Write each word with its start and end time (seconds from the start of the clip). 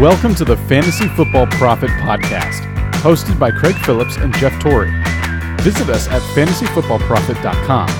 Welcome 0.00 0.34
to 0.36 0.46
the 0.46 0.56
Fantasy 0.56 1.08
Football 1.08 1.46
Profit 1.48 1.90
Podcast, 1.90 2.62
hosted 3.02 3.38
by 3.38 3.50
Craig 3.50 3.74
Phillips 3.84 4.16
and 4.16 4.34
Jeff 4.36 4.58
Torrey. 4.58 4.90
Visit 5.60 5.90
us 5.90 6.08
at 6.08 6.22
fantasyfootballprofit.com. 6.34 7.90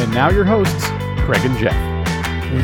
And 0.00 0.14
now 0.14 0.30
your 0.30 0.46
hosts, 0.46 0.86
Craig 1.26 1.44
and 1.44 1.54
Jeff. 1.58 1.74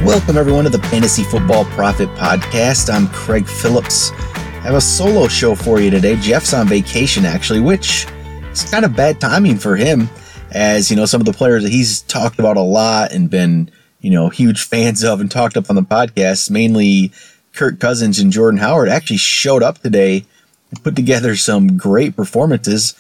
Welcome 0.07 0.39
everyone 0.39 0.65
to 0.65 0.71
the 0.71 0.79
Fantasy 0.85 1.23
Football 1.23 1.67
Profit 1.67 2.09
Podcast. 2.15 2.91
I'm 2.91 3.09
Craig 3.09 3.47
Phillips. 3.47 4.11
I 4.11 4.63
have 4.63 4.75
a 4.75 4.81
solo 4.81 5.29
show 5.29 5.55
for 5.55 5.79
you 5.79 5.91
today. 5.91 6.17
Jeff's 6.17 6.55
on 6.55 6.67
vacation 6.67 7.27
actually, 7.27 7.61
which 7.61 8.07
is 8.53 8.65
kind 8.71 8.87
of 8.87 8.97
bad 8.97 9.21
timing 9.21 9.59
for 9.59 9.77
him 9.77 10.09
as, 10.51 10.91
you 10.91 10.97
know, 10.97 11.05
some 11.05 11.21
of 11.21 11.27
the 11.27 11.35
players 11.35 11.63
that 11.63 11.73
he's 11.73 12.01
talked 12.01 12.39
about 12.39 12.57
a 12.57 12.63
lot 12.63 13.13
and 13.13 13.29
been, 13.29 13.71
you 14.01 14.11
know, 14.11 14.31
huge 14.31 14.63
fans 14.63 15.05
of 15.05 15.21
and 15.21 15.31
talked 15.31 15.59
up 15.59 15.69
on 15.69 15.77
the 15.77 15.83
podcast, 15.83 16.51
mainly 16.51 17.13
Kirk 17.55 17.79
Cousins 17.81 18.19
and 18.19 18.33
Jordan 18.33 18.61
Howard 18.61 18.89
actually 18.89 19.19
showed 19.19 19.63
up 19.63 19.79
today 19.79 20.25
and 20.71 20.83
put 20.83 20.97
together 20.97 21.37
some 21.37 21.77
great 21.77 22.17
performances. 22.17 22.95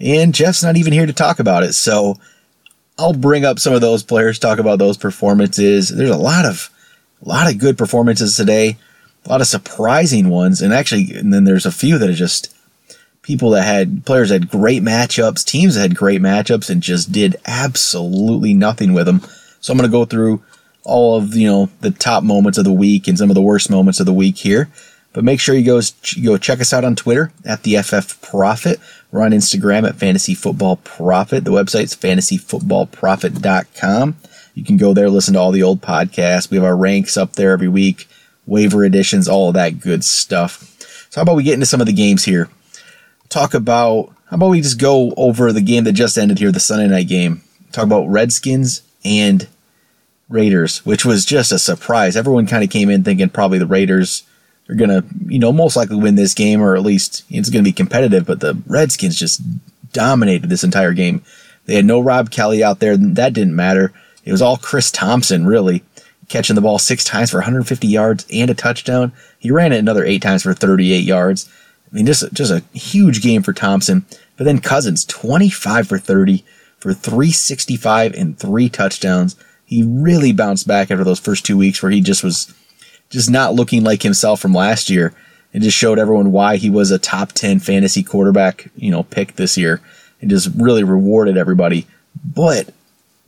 And 0.00 0.34
Jeff's 0.34 0.62
not 0.62 0.76
even 0.76 0.92
here 0.92 1.06
to 1.06 1.12
talk 1.12 1.38
about 1.38 1.62
it. 1.62 1.74
So 1.74 2.18
I'll 2.98 3.12
bring 3.12 3.44
up 3.44 3.58
some 3.58 3.74
of 3.74 3.80
those 3.80 4.02
players, 4.02 4.38
talk 4.38 4.58
about 4.58 4.78
those 4.78 4.96
performances. 4.96 5.88
There's 5.88 6.10
a 6.10 6.16
lot 6.16 6.44
of 6.44 6.70
a 7.24 7.28
lot 7.28 7.52
of 7.52 7.58
good 7.58 7.76
performances 7.76 8.36
today, 8.36 8.78
a 9.26 9.28
lot 9.28 9.40
of 9.40 9.46
surprising 9.46 10.30
ones, 10.30 10.62
and 10.62 10.72
actually, 10.72 11.14
and 11.14 11.32
then 11.32 11.44
there's 11.44 11.66
a 11.66 11.72
few 11.72 11.98
that 11.98 12.08
are 12.08 12.14
just 12.14 12.54
people 13.22 13.50
that 13.50 13.62
had 13.62 14.04
players 14.06 14.30
had 14.30 14.48
great 14.48 14.82
matchups, 14.82 15.44
teams 15.44 15.74
that 15.74 15.82
had 15.82 15.96
great 15.96 16.22
matchups, 16.22 16.70
and 16.70 16.82
just 16.82 17.12
did 17.12 17.36
absolutely 17.46 18.54
nothing 18.54 18.94
with 18.94 19.06
them. 19.06 19.20
So 19.60 19.72
I'm 19.72 19.78
going 19.78 19.88
to 19.88 19.92
go 19.92 20.06
through 20.06 20.42
all 20.84 21.16
of 21.16 21.34
you 21.34 21.46
know 21.46 21.70
the 21.80 21.90
top 21.90 22.22
moments 22.22 22.58
of 22.58 22.64
the 22.64 22.72
week 22.72 23.08
and 23.08 23.18
some 23.18 23.30
of 23.30 23.34
the 23.34 23.42
worst 23.42 23.70
moments 23.70 24.00
of 24.00 24.06
the 24.06 24.12
week 24.12 24.38
here. 24.38 24.68
But 25.12 25.24
make 25.24 25.40
sure 25.40 25.56
you 25.56 25.64
go 25.64 25.80
go 26.22 26.38
check 26.38 26.60
us 26.60 26.72
out 26.72 26.84
on 26.84 26.94
Twitter 26.94 27.32
at 27.44 27.64
the 27.64 27.82
FF 27.82 28.22
Profit. 28.22 28.78
We're 29.10 29.22
on 29.22 29.32
Instagram 29.32 29.88
at 29.88 29.96
Fantasy 29.96 30.34
Football 30.34 30.76
Profit. 30.76 31.44
The 31.44 31.50
website's 31.50 31.96
fantasyfootballprofit.com. 31.96 34.16
You 34.54 34.64
can 34.64 34.76
go 34.76 34.94
there, 34.94 35.10
listen 35.10 35.34
to 35.34 35.40
all 35.40 35.50
the 35.50 35.62
old 35.62 35.80
podcasts. 35.80 36.50
We 36.50 36.56
have 36.56 36.64
our 36.64 36.76
ranks 36.76 37.16
up 37.16 37.34
there 37.34 37.52
every 37.52 37.68
week, 37.68 38.08
waiver 38.46 38.84
editions, 38.84 39.28
all 39.28 39.48
of 39.48 39.54
that 39.54 39.80
good 39.80 40.04
stuff. 40.04 40.76
So 41.10 41.20
how 41.20 41.22
about 41.22 41.36
we 41.36 41.42
get 41.42 41.54
into 41.54 41.66
some 41.66 41.80
of 41.80 41.86
the 41.86 41.92
games 41.92 42.24
here? 42.24 42.48
Talk 43.28 43.54
about 43.54 44.12
how 44.26 44.36
about 44.36 44.50
we 44.50 44.60
just 44.60 44.78
go 44.78 45.12
over 45.16 45.52
the 45.52 45.60
game 45.60 45.84
that 45.84 45.92
just 45.92 46.16
ended 46.16 46.38
here, 46.38 46.52
the 46.52 46.60
Sunday 46.60 46.86
night 46.86 47.08
game. 47.08 47.42
Talk 47.72 47.84
about 47.84 48.08
Redskins 48.08 48.82
and 49.04 49.48
Raiders, 50.30 50.84
which 50.86 51.04
was 51.04 51.26
just 51.26 51.52
a 51.52 51.58
surprise. 51.58 52.16
Everyone 52.16 52.46
kind 52.46 52.64
of 52.64 52.70
came 52.70 52.88
in 52.88 53.04
thinking 53.04 53.28
probably 53.28 53.58
the 53.58 53.66
Raiders 53.66 54.22
are 54.68 54.76
going 54.76 54.90
to, 54.90 55.04
you 55.26 55.40
know, 55.40 55.52
most 55.52 55.76
likely 55.76 55.96
win 55.96 56.14
this 56.14 56.32
game, 56.32 56.62
or 56.62 56.76
at 56.76 56.82
least 56.82 57.24
it's 57.28 57.50
going 57.50 57.64
to 57.64 57.68
be 57.68 57.74
competitive. 57.74 58.24
But 58.24 58.40
the 58.40 58.56
Redskins 58.66 59.18
just 59.18 59.42
dominated 59.92 60.48
this 60.48 60.64
entire 60.64 60.92
game. 60.92 61.22
They 61.66 61.74
had 61.74 61.84
no 61.84 62.00
Rob 62.00 62.30
Kelley 62.30 62.62
out 62.62 62.78
there. 62.78 62.96
That 62.96 63.32
didn't 63.32 63.56
matter. 63.56 63.92
It 64.24 64.32
was 64.32 64.40
all 64.40 64.56
Chris 64.56 64.90
Thompson, 64.92 65.46
really, 65.46 65.82
catching 66.28 66.54
the 66.54 66.62
ball 66.62 66.78
six 66.78 67.04
times 67.04 67.30
for 67.30 67.38
150 67.38 67.86
yards 67.88 68.26
and 68.32 68.50
a 68.50 68.54
touchdown. 68.54 69.12
He 69.40 69.50
ran 69.50 69.72
it 69.72 69.78
another 69.78 70.04
eight 70.04 70.22
times 70.22 70.44
for 70.44 70.54
38 70.54 70.98
yards. 70.98 71.50
I 71.90 71.96
mean, 71.96 72.06
just, 72.06 72.32
just 72.32 72.52
a 72.52 72.62
huge 72.72 73.20
game 73.20 73.42
for 73.42 73.52
Thompson. 73.52 74.06
But 74.36 74.44
then 74.44 74.60
Cousins, 74.60 75.04
25 75.04 75.88
for 75.88 75.98
30 75.98 76.44
for 76.78 76.94
365 76.94 78.14
and 78.14 78.38
three 78.38 78.68
touchdowns 78.68 79.36
he 79.70 79.84
really 79.84 80.32
bounced 80.32 80.66
back 80.66 80.90
after 80.90 81.04
those 81.04 81.20
first 81.20 81.46
two 81.46 81.56
weeks 81.56 81.80
where 81.80 81.92
he 81.92 82.00
just 82.00 82.24
was 82.24 82.52
just 83.08 83.30
not 83.30 83.54
looking 83.54 83.84
like 83.84 84.02
himself 84.02 84.40
from 84.40 84.52
last 84.52 84.90
year 84.90 85.14
and 85.54 85.62
just 85.62 85.76
showed 85.78 85.96
everyone 85.96 86.32
why 86.32 86.56
he 86.56 86.68
was 86.68 86.90
a 86.90 86.98
top 86.98 87.30
10 87.30 87.60
fantasy 87.60 88.02
quarterback, 88.02 88.68
you 88.74 88.90
know, 88.90 89.04
pick 89.04 89.36
this 89.36 89.56
year 89.56 89.80
and 90.20 90.28
just 90.28 90.50
really 90.56 90.82
rewarded 90.82 91.36
everybody. 91.36 91.86
But 92.24 92.74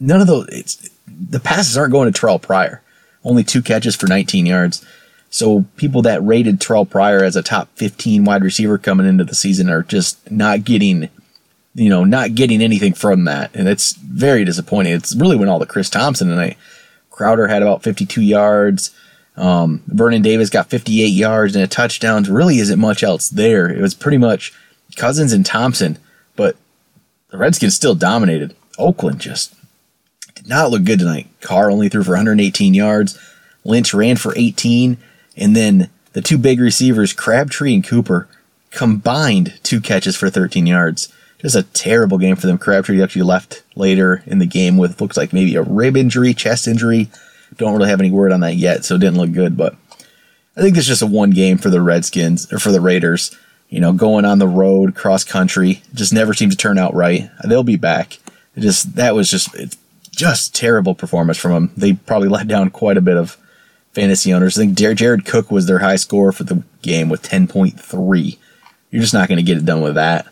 none 0.01 0.21
of 0.21 0.27
those, 0.27 0.49
it's, 0.49 0.91
the 1.07 1.39
passes 1.39 1.79
aren't 1.79 1.93
going 1.93 2.13
to 2.13 2.21
Terrelle 2.21 2.43
Pryor. 2.43 2.83
Only 3.23 3.45
two 3.45 3.63
catches 3.63 3.95
for 3.95 4.09
19 4.09 4.45
yards. 4.45 4.85
So 5.31 5.65
people 5.77 6.03
that 6.03 6.25
rated 6.25 6.59
Terrelle 6.59 6.91
Pryor 6.91 7.23
as 7.23 7.37
a 7.37 7.43
top 7.43 7.69
15 7.77 8.25
wide 8.25 8.43
receiver 8.43 8.79
coming 8.79 9.07
into 9.07 9.23
the 9.23 9.37
season 9.37 9.71
are 9.71 9.85
just 9.85 10.29
not 10.29 10.65
getting 10.65 11.09
you 11.75 11.89
know, 11.89 12.05
not 12.05 12.35
getting 12.35 12.63
anything 12.63 12.93
from 12.93 13.25
that. 13.25 13.55
And 13.55 13.69
it's 13.69 13.95
very 13.95 14.45
disappointing. 14.45 14.93
It's 14.93 15.15
really 15.15 15.37
when 15.37 15.49
all 15.49 15.59
the 15.59 15.67
Chris 15.67 15.89
Thompson 15.89 16.29
tonight. 16.29 16.57
Crowder 17.11 17.49
had 17.49 17.63
about 17.63 17.83
52 17.83 18.21
yards. 18.21 18.95
Um, 19.37 19.83
Vernon 19.87 20.23
Davis 20.23 20.51
got 20.51 20.69
58 20.69 21.07
yards 21.07 21.55
and 21.55 21.65
a 21.65 21.69
touchdown. 21.69 22.25
Really 22.25 22.59
isn't 22.59 22.79
much 22.79 23.03
else 23.03 23.31
there. 23.31 23.71
It 23.71 23.81
was 23.81 23.95
pretty 23.95 24.19
much 24.19 24.53
Cousins 24.97 25.33
and 25.33 25.47
Thompson, 25.47 25.99
but 26.37 26.57
the 27.31 27.39
Redskins 27.39 27.75
still 27.75 27.95
dominated. 27.95 28.55
Oakland 28.79 29.21
just 29.21 29.55
did 30.35 30.49
not 30.49 30.71
look 30.71 30.85
good 30.85 30.99
tonight. 30.99 31.29
Carr 31.41 31.71
only 31.71 31.89
threw 31.89 32.03
for 32.03 32.11
118 32.11 32.75
yards. 32.75 33.19
Lynch 33.65 33.95
ran 33.95 34.17
for 34.17 34.37
18. 34.37 34.99
And 35.37 35.57
then 35.57 35.89
the 36.13 36.21
two 36.21 36.37
big 36.37 36.61
receivers, 36.61 37.15
Crabtree 37.15 37.75
and 37.75 37.87
Cooper, 37.87 38.29
combined 38.71 39.59
two 39.63 39.81
catches 39.81 40.17
for 40.17 40.29
13 40.29 40.67
yards 40.67 41.13
just 41.43 41.57
a 41.57 41.65
terrible 41.65 42.19
game 42.19 42.37
for 42.37 42.47
them. 42.47 42.57
Crabtree 42.57 43.03
actually 43.03 43.23
left 43.23 43.63
later 43.75 44.23
in 44.27 44.39
the 44.39 44.47
game 44.47 44.77
with 44.77 45.01
looks 45.01 45.17
like 45.17 45.33
maybe 45.33 45.57
a 45.57 45.63
rib 45.63 45.97
injury, 45.97 46.33
chest 46.33 46.69
injury. 46.69 47.09
Don't 47.57 47.77
really 47.77 47.91
have 47.91 48.01
any 48.01 48.11
word 48.11 48.33
on 48.33 48.41
that 48.41 48.55
yet, 48.55 48.85
so 48.85 48.95
it 48.95 49.01
didn't 49.01 49.19
look 49.19 49.33
good. 49.33 49.57
But 49.57 49.75
I 50.57 50.63
think 50.63 50.77
it's 50.77 50.87
just 50.87 51.03
a 51.03 51.07
one 51.07 51.31
game 51.31 51.59
for 51.59 51.69
the 51.69 51.83
Redskins 51.83 52.51
or 52.53 52.59
for 52.59 52.71
the 52.71 52.81
Raiders. 52.81 53.37
You 53.69 53.81
know, 53.81 53.93
going 53.93 54.25
on 54.25 54.39
the 54.39 54.49
road, 54.49 54.95
cross 54.95 55.25
country, 55.25 55.83
just 55.95 56.13
never 56.13 56.33
seemed 56.33 56.53
to 56.53 56.59
turn 56.59 56.79
out 56.79 56.95
right. 56.95 57.31
They'll 57.47 57.63
be 57.63 57.77
back. 57.77 58.19
It 58.55 58.61
just 58.61 58.95
that 58.97 59.15
was 59.15 59.29
just 59.29 59.49
just 60.11 60.55
terrible 60.55 60.95
performance 60.95 61.39
from 61.39 61.53
them. 61.53 61.73
They 61.77 61.95
probably 61.95 62.29
let 62.31 62.47
down 62.47 62.71
quite 62.71 62.97
a 62.97 63.03
bit 63.03 63.17
of 63.17 63.37
fantasy 63.93 64.33
owners. 64.33 64.57
I 64.59 64.63
think 64.63 64.79
Jared 64.79 65.25
Cook 65.25 65.51
was 65.51 65.67
their 65.67 65.81
high 65.81 65.97
score 65.97 66.33
for 66.33 66.45
the 66.45 66.63
game 66.83 67.09
with 67.09 67.23
10.3. 67.23 68.39
You're 68.91 69.03
just 69.03 69.15
not 69.15 69.29
going 69.29 69.37
to 69.37 69.43
get 69.43 69.59
it 69.59 69.65
done 69.65 69.83
with 69.83 69.95
that. 69.97 70.32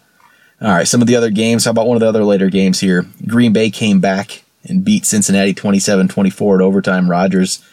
All 0.63 0.69
right, 0.69 0.87
some 0.87 1.01
of 1.01 1.07
the 1.07 1.17
other 1.17 1.31
games. 1.31 1.65
How 1.65 1.71
about 1.71 1.87
one 1.87 1.97
of 1.97 2.01
the 2.01 2.09
other 2.09 2.25
later 2.25 2.51
games 2.51 2.81
here? 2.81 3.07
Green 3.27 3.53
Bay 3.53 3.71
came 3.71 3.99
back 3.99 4.45
and 4.69 4.85
beat 4.85 5.07
Cincinnati 5.07 5.55
27 5.55 6.09
24 6.09 6.61
at 6.61 6.65
overtime. 6.65 7.11
Rodgers 7.11 7.65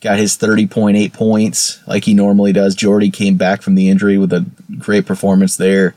got 0.00 0.18
his 0.18 0.38
30.8 0.38 1.12
points 1.12 1.80
like 1.88 2.04
he 2.04 2.14
normally 2.14 2.52
does. 2.52 2.76
Jordy 2.76 3.10
came 3.10 3.36
back 3.36 3.60
from 3.60 3.74
the 3.74 3.88
injury 3.88 4.18
with 4.18 4.32
a 4.32 4.46
great 4.78 5.04
performance 5.04 5.56
there. 5.56 5.96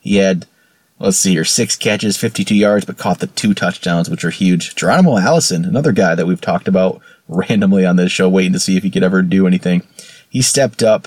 He 0.00 0.16
had, 0.16 0.46
let's 0.98 1.18
see 1.18 1.32
here, 1.32 1.44
six 1.44 1.76
catches, 1.76 2.16
52 2.16 2.54
yards, 2.54 2.86
but 2.86 2.96
caught 2.96 3.18
the 3.18 3.26
two 3.26 3.52
touchdowns, 3.52 4.08
which 4.08 4.24
are 4.24 4.30
huge. 4.30 4.74
Geronimo 4.74 5.18
Allison, 5.18 5.66
another 5.66 5.92
guy 5.92 6.14
that 6.14 6.26
we've 6.26 6.40
talked 6.40 6.68
about 6.68 7.02
randomly 7.28 7.84
on 7.84 7.96
this 7.96 8.10
show, 8.10 8.30
waiting 8.30 8.54
to 8.54 8.60
see 8.60 8.78
if 8.78 8.82
he 8.82 8.90
could 8.90 9.02
ever 9.02 9.20
do 9.20 9.46
anything. 9.46 9.82
He 10.30 10.40
stepped 10.40 10.82
up 10.82 11.06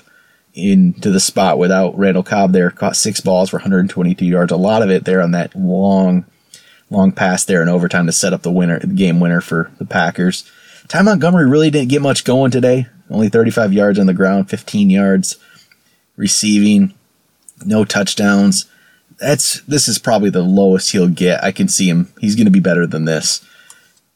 into 0.55 1.11
the 1.11 1.19
spot 1.19 1.59
without 1.59 1.97
Randall 1.97 2.23
Cobb 2.23 2.53
there. 2.53 2.71
Caught 2.71 2.95
six 2.95 3.19
balls 3.21 3.49
for 3.49 3.57
122 3.57 4.25
yards. 4.25 4.51
A 4.51 4.57
lot 4.57 4.81
of 4.81 4.89
it 4.89 5.05
there 5.05 5.21
on 5.21 5.31
that 5.31 5.53
long, 5.55 6.25
long 6.89 7.11
pass 7.11 7.45
there 7.45 7.61
in 7.61 7.69
overtime 7.69 8.05
to 8.05 8.11
set 8.11 8.33
up 8.33 8.41
the 8.41 8.51
winner, 8.51 8.79
the 8.79 8.87
game 8.87 9.19
winner 9.19 9.41
for 9.41 9.71
the 9.77 9.85
Packers. 9.85 10.49
Ty 10.87 11.01
Montgomery 11.01 11.47
really 11.47 11.69
didn't 11.69 11.89
get 11.89 12.01
much 12.01 12.23
going 12.23 12.51
today. 12.51 12.87
Only 13.09 13.29
35 13.29 13.73
yards 13.73 13.99
on 13.99 14.07
the 14.07 14.13
ground, 14.13 14.49
15 14.49 14.89
yards 14.89 15.37
receiving, 16.15 16.93
no 17.65 17.85
touchdowns. 17.85 18.65
That's 19.19 19.61
this 19.61 19.87
is 19.87 19.99
probably 19.99 20.29
the 20.29 20.41
lowest 20.41 20.91
he'll 20.91 21.09
get. 21.09 21.43
I 21.43 21.51
can 21.51 21.67
see 21.67 21.89
him. 21.89 22.11
He's 22.19 22.35
going 22.35 22.45
to 22.45 22.51
be 22.51 22.59
better 22.59 22.87
than 22.87 23.05
this. 23.05 23.45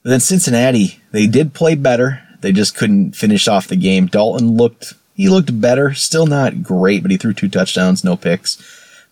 But 0.03 0.11
then 0.11 0.19
Cincinnati, 0.19 1.01
they 1.11 1.27
did 1.27 1.53
play 1.53 1.75
better. 1.75 2.21
They 2.41 2.51
just 2.51 2.75
couldn't 2.75 3.15
finish 3.15 3.47
off 3.47 3.67
the 3.67 3.75
game. 3.75 4.07
Dalton 4.07 4.55
looked 4.55 4.93
he 5.19 5.27
looked 5.27 5.59
better. 5.59 5.93
Still 5.93 6.27
not 6.27 6.63
great, 6.63 7.01
but 7.01 7.11
he 7.11 7.17
threw 7.17 7.33
two 7.33 7.49
touchdowns, 7.49 8.05
no 8.05 8.15
picks. 8.15 8.57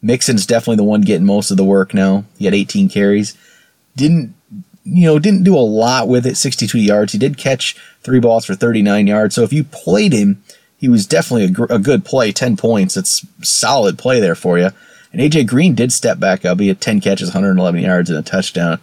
Mixon's 0.01 0.45
definitely 0.45 0.77
the 0.77 0.85
one 0.85 1.01
getting 1.01 1.25
most 1.25 1.51
of 1.51 1.57
the 1.57 1.65
work 1.65 1.93
now. 1.93 2.23
He 2.37 2.45
had 2.45 2.53
18 2.53 2.87
carries. 2.87 3.35
Didn't 3.97 4.33
you 4.85 5.05
know, 5.05 5.19
didn't 5.19 5.43
do 5.43 5.53
a 5.53 5.59
lot 5.59 6.07
with 6.07 6.25
it, 6.25 6.37
62 6.37 6.79
yards. 6.79 7.11
He 7.11 7.19
did 7.19 7.37
catch 7.37 7.75
three 8.03 8.21
balls 8.21 8.45
for 8.45 8.55
39 8.55 9.05
yards. 9.05 9.35
So 9.35 9.43
if 9.43 9.51
you 9.51 9.65
played 9.65 10.13
him, 10.13 10.41
he 10.77 10.87
was 10.87 11.05
definitely 11.05 11.43
a, 11.43 11.49
gr- 11.49 11.73
a 11.73 11.77
good 11.77 12.05
play, 12.05 12.31
10 12.31 12.55
points. 12.55 12.95
It's 12.95 13.27
solid 13.43 13.97
play 13.97 14.21
there 14.21 14.33
for 14.33 14.57
you. 14.57 14.69
And 15.11 15.21
AJ 15.21 15.47
Green 15.47 15.75
did 15.75 15.91
step 15.91 16.21
back 16.21 16.45
up. 16.45 16.61
He 16.61 16.69
had 16.69 16.79
10 16.79 17.01
catches, 17.01 17.27
111 17.27 17.81
yards, 17.81 18.09
and 18.09 18.17
a 18.17 18.21
touchdown. 18.21 18.79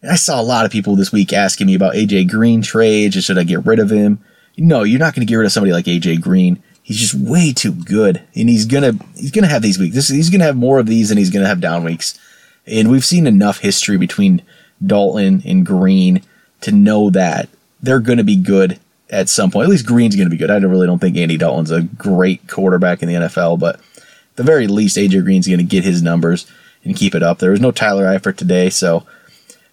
And 0.00 0.10
I 0.10 0.16
saw 0.16 0.40
a 0.40 0.42
lot 0.42 0.64
of 0.64 0.72
people 0.72 0.96
this 0.96 1.12
week 1.12 1.34
asking 1.34 1.66
me 1.66 1.74
about 1.74 1.92
AJ 1.92 2.30
Green 2.30 2.62
trades. 2.62 3.22
Should 3.22 3.36
I 3.36 3.44
get 3.44 3.66
rid 3.66 3.80
of 3.80 3.90
him? 3.90 4.24
No, 4.58 4.82
you're 4.82 4.98
not 4.98 5.14
going 5.14 5.26
to 5.26 5.30
get 5.30 5.36
rid 5.36 5.46
of 5.46 5.52
somebody 5.52 5.72
like 5.72 5.86
AJ 5.86 6.20
Green. 6.20 6.62
He's 6.82 6.98
just 6.98 7.14
way 7.14 7.52
too 7.52 7.72
good, 7.72 8.22
and 8.34 8.48
he's 8.48 8.64
gonna 8.64 8.92
he's 9.14 9.30
gonna 9.30 9.46
have 9.46 9.60
these 9.60 9.78
weeks. 9.78 9.94
This, 9.94 10.08
he's 10.08 10.30
gonna 10.30 10.44
have 10.44 10.56
more 10.56 10.78
of 10.78 10.86
these, 10.86 11.10
and 11.10 11.18
he's 11.18 11.28
gonna 11.28 11.46
have 11.46 11.60
down 11.60 11.84
weeks. 11.84 12.18
And 12.66 12.90
we've 12.90 13.04
seen 13.04 13.26
enough 13.26 13.58
history 13.58 13.98
between 13.98 14.42
Dalton 14.84 15.42
and 15.44 15.66
Green 15.66 16.22
to 16.62 16.72
know 16.72 17.10
that 17.10 17.50
they're 17.82 18.00
gonna 18.00 18.24
be 18.24 18.36
good 18.36 18.80
at 19.10 19.28
some 19.28 19.50
point. 19.50 19.64
At 19.64 19.70
least 19.70 19.86
Green's 19.86 20.16
going 20.16 20.26
to 20.26 20.30
be 20.30 20.36
good. 20.36 20.50
I 20.50 20.58
really 20.58 20.86
don't 20.86 20.98
think 20.98 21.16
Andy 21.16 21.36
Dalton's 21.36 21.70
a 21.70 21.82
great 21.82 22.46
quarterback 22.48 23.02
in 23.02 23.08
the 23.08 23.14
NFL, 23.14 23.58
but 23.58 23.76
at 23.76 24.36
the 24.36 24.42
very 24.42 24.66
least, 24.66 24.96
AJ 24.96 25.24
Green's 25.24 25.46
going 25.46 25.58
to 25.58 25.64
get 25.64 25.84
his 25.84 26.02
numbers 26.02 26.46
and 26.84 26.96
keep 26.96 27.14
it 27.14 27.22
up. 27.22 27.38
There 27.38 27.50
was 27.50 27.60
no 27.60 27.70
Tyler 27.70 28.04
Eifert 28.04 28.36
today, 28.36 28.70
so 28.70 29.06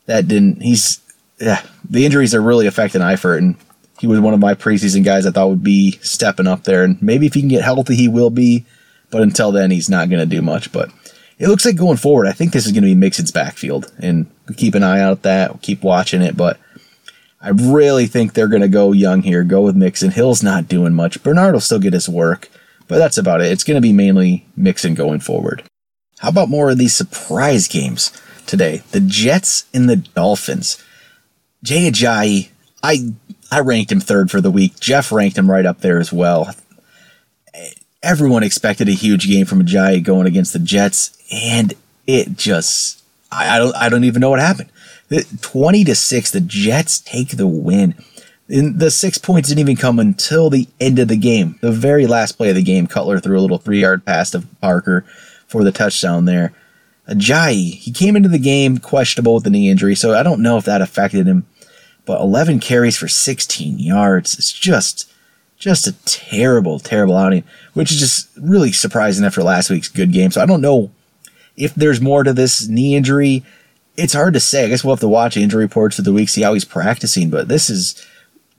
that 0.06 0.28
didn't. 0.28 0.62
He's 0.62 1.00
yeah. 1.40 1.62
The 1.90 2.06
injuries 2.06 2.34
are 2.34 2.42
really 2.42 2.68
affecting 2.68 3.02
Eifert, 3.02 3.40
and 3.40 3.56
he 4.00 4.08
was 4.08 4.20
one 4.20 4.34
of 4.34 4.40
my 4.40 4.54
preseason 4.54 5.04
guys 5.04 5.26
I 5.26 5.32
thought 5.32 5.50
would 5.50 5.64
be 5.64 5.92
stepping 6.02 6.48
up 6.48 6.64
there. 6.64 6.84
And 6.84 7.02
maybe 7.02 7.26
if 7.26 7.34
he 7.34 7.42
can 7.42 7.50
get 7.50 7.64
healthy, 7.64 7.96
he 7.96 8.08
will 8.08 8.30
be. 8.30 8.66
But 9.10 9.22
until 9.22 9.52
then, 9.52 9.72
he's 9.72 9.90
not 9.90 10.10
going 10.10 10.20
to 10.20 10.36
do 10.36 10.42
much. 10.42 10.72
But 10.72 10.92
it 11.38 11.48
looks 11.48 11.66
like 11.66 11.76
going 11.76 11.98
forward, 11.98 12.28
I 12.28 12.32
think 12.32 12.52
this 12.52 12.66
is 12.66 12.72
going 12.72 12.84
to 12.84 12.90
be 12.90 12.96
Mixon's 12.96 13.32
backfield, 13.32 13.92
and 14.00 14.30
keep 14.58 14.76
an 14.76 14.84
eye 14.84 15.00
out 15.00 15.24
that. 15.24 15.52
We'll 15.52 15.60
keep 15.60 15.84
watching 15.84 16.22
it, 16.22 16.36
but 16.36 16.60
I 17.42 17.50
really 17.50 18.08
think 18.08 18.34
they're 18.34 18.48
going 18.48 18.62
to 18.62 18.68
go 18.68 18.92
young 18.92 19.22
here. 19.22 19.44
Go 19.44 19.62
with 19.62 19.76
Mixon. 19.76 20.12
Hill's 20.12 20.42
not 20.42 20.68
doing 20.68 20.94
much. 20.94 21.22
Bernard 21.22 21.54
will 21.54 21.62
still 21.62 21.80
get 21.80 21.94
his 21.94 22.10
work, 22.10 22.50
but 22.88 22.98
that's 22.98 23.18
about 23.18 23.42
it. 23.42 23.52
It's 23.52 23.64
going 23.64 23.76
to 23.76 23.82
be 23.82 23.94
mainly 23.94 24.46
Mixon 24.56 24.96
going 24.96 25.20
forward. 25.20 25.64
How 26.20 26.30
about 26.30 26.50
more 26.50 26.70
of 26.70 26.78
these 26.78 26.96
surprise 26.96 27.68
games 27.68 28.12
today? 28.48 28.82
The 28.92 29.02
Jets 29.02 29.66
and 29.74 29.90
the 29.90 29.98
Dolphins. 29.98 30.84
Jay 31.62 31.90
Ajayi, 31.92 32.50
I 32.82 33.14
I 33.52 33.60
ranked 33.60 33.92
him 33.92 34.00
third 34.00 34.32
for 34.32 34.42
the 34.42 34.52
week. 34.52 34.80
Jeff 34.80 35.12
ranked 35.12 35.38
him 35.38 35.50
right 35.50 35.66
up 35.66 35.80
there 35.80 36.00
as 36.00 36.12
well. 36.12 36.54
Everyone 38.04 38.44
expected 38.44 38.88
a 38.88 38.94
huge 38.94 39.28
game 39.28 39.46
from 39.46 39.64
Ajayi 39.64 40.04
going 40.04 40.28
against 40.28 40.54
the 40.54 40.60
Jets, 40.60 41.18
and 41.32 41.74
it 42.06 42.36
just 42.36 43.04
I, 43.32 43.56
I 43.56 43.60
don't 43.60 43.76
I 43.76 43.90
don't 43.90 44.04
even 44.04 44.22
know 44.22 44.30
what 44.30 44.40
happened. 44.40 44.70
20 45.42 45.84
to 45.84 45.96
6, 45.96 46.32
the 46.32 46.42
Jets 46.42 47.00
take 47.00 47.38
the 47.38 47.48
win. 47.48 47.96
And 48.48 48.80
the 48.80 48.92
six 48.92 49.18
points 49.18 49.50
didn't 49.50 49.62
even 49.62 49.76
come 49.76 50.00
until 50.00 50.50
the 50.50 50.68
end 50.80 51.00
of 51.00 51.08
the 51.08 51.18
game. 51.18 51.58
The 51.62 51.72
very 51.72 52.06
last 52.06 52.34
play 52.34 52.50
of 52.50 52.56
the 52.56 52.64
game, 52.64 52.86
Cutler 52.86 53.20
threw 53.20 53.40
a 53.40 53.42
little 53.42 53.58
three 53.58 53.82
yard 53.82 54.06
pass 54.06 54.32
to 54.32 54.42
Parker 54.62 55.04
for 55.48 55.64
the 55.64 55.72
touchdown 55.72 56.26
there. 56.26 56.54
Ajayi, 57.08 57.74
he 57.74 57.92
came 57.92 58.16
into 58.16 58.30
the 58.30 58.40
game 58.40 58.78
questionable 58.78 59.36
with 59.36 59.44
the 59.44 59.50
knee 59.50 59.70
injury, 59.70 59.96
so 59.96 60.14
I 60.14 60.24
don't 60.24 60.42
know 60.42 60.58
if 60.58 60.66
that 60.66 60.82
affected 60.82 61.28
him. 61.28 61.46
But 62.06 62.22
11 62.22 62.60
carries 62.60 62.98
for 62.98 63.08
16 63.08 63.80
yards. 63.80 64.38
It's 64.38 64.52
just, 64.52 65.12
just 65.58 65.88
a 65.88 65.94
terrible, 66.06 66.80
terrible 66.80 67.18
outing, 67.18 67.44
which 67.74 67.92
is 67.92 68.00
just 68.00 68.30
really 68.38 68.72
surprising 68.72 69.26
after 69.26 69.42
last 69.42 69.70
week's 69.70 69.88
good 69.88 70.12
game. 70.12 70.32
So 70.32 70.42
I 70.42 70.46
don't 70.46 70.62
know 70.62 70.92
if 71.58 71.74
there's 71.74 72.02
more 72.02 72.24
to 72.24 72.34
this 72.34 72.68
knee 72.68 72.96
injury 72.96 73.44
it's 73.98 74.14
hard 74.14 74.34
to 74.34 74.40
say. 74.40 74.66
I 74.66 74.68
guess 74.68 74.84
we'll 74.84 74.96
have 74.96 75.02
to 75.02 75.08
watch 75.08 75.38
injury 75.38 75.64
reports 75.64 76.00
of 76.00 76.06
the 76.06 76.14
week, 76.14 76.30
see 76.30 76.42
how 76.42 76.54
he's 76.54 76.66
practicing. 76.66 77.30
But 77.30 77.48
this 77.48 77.70
is, 77.70 78.06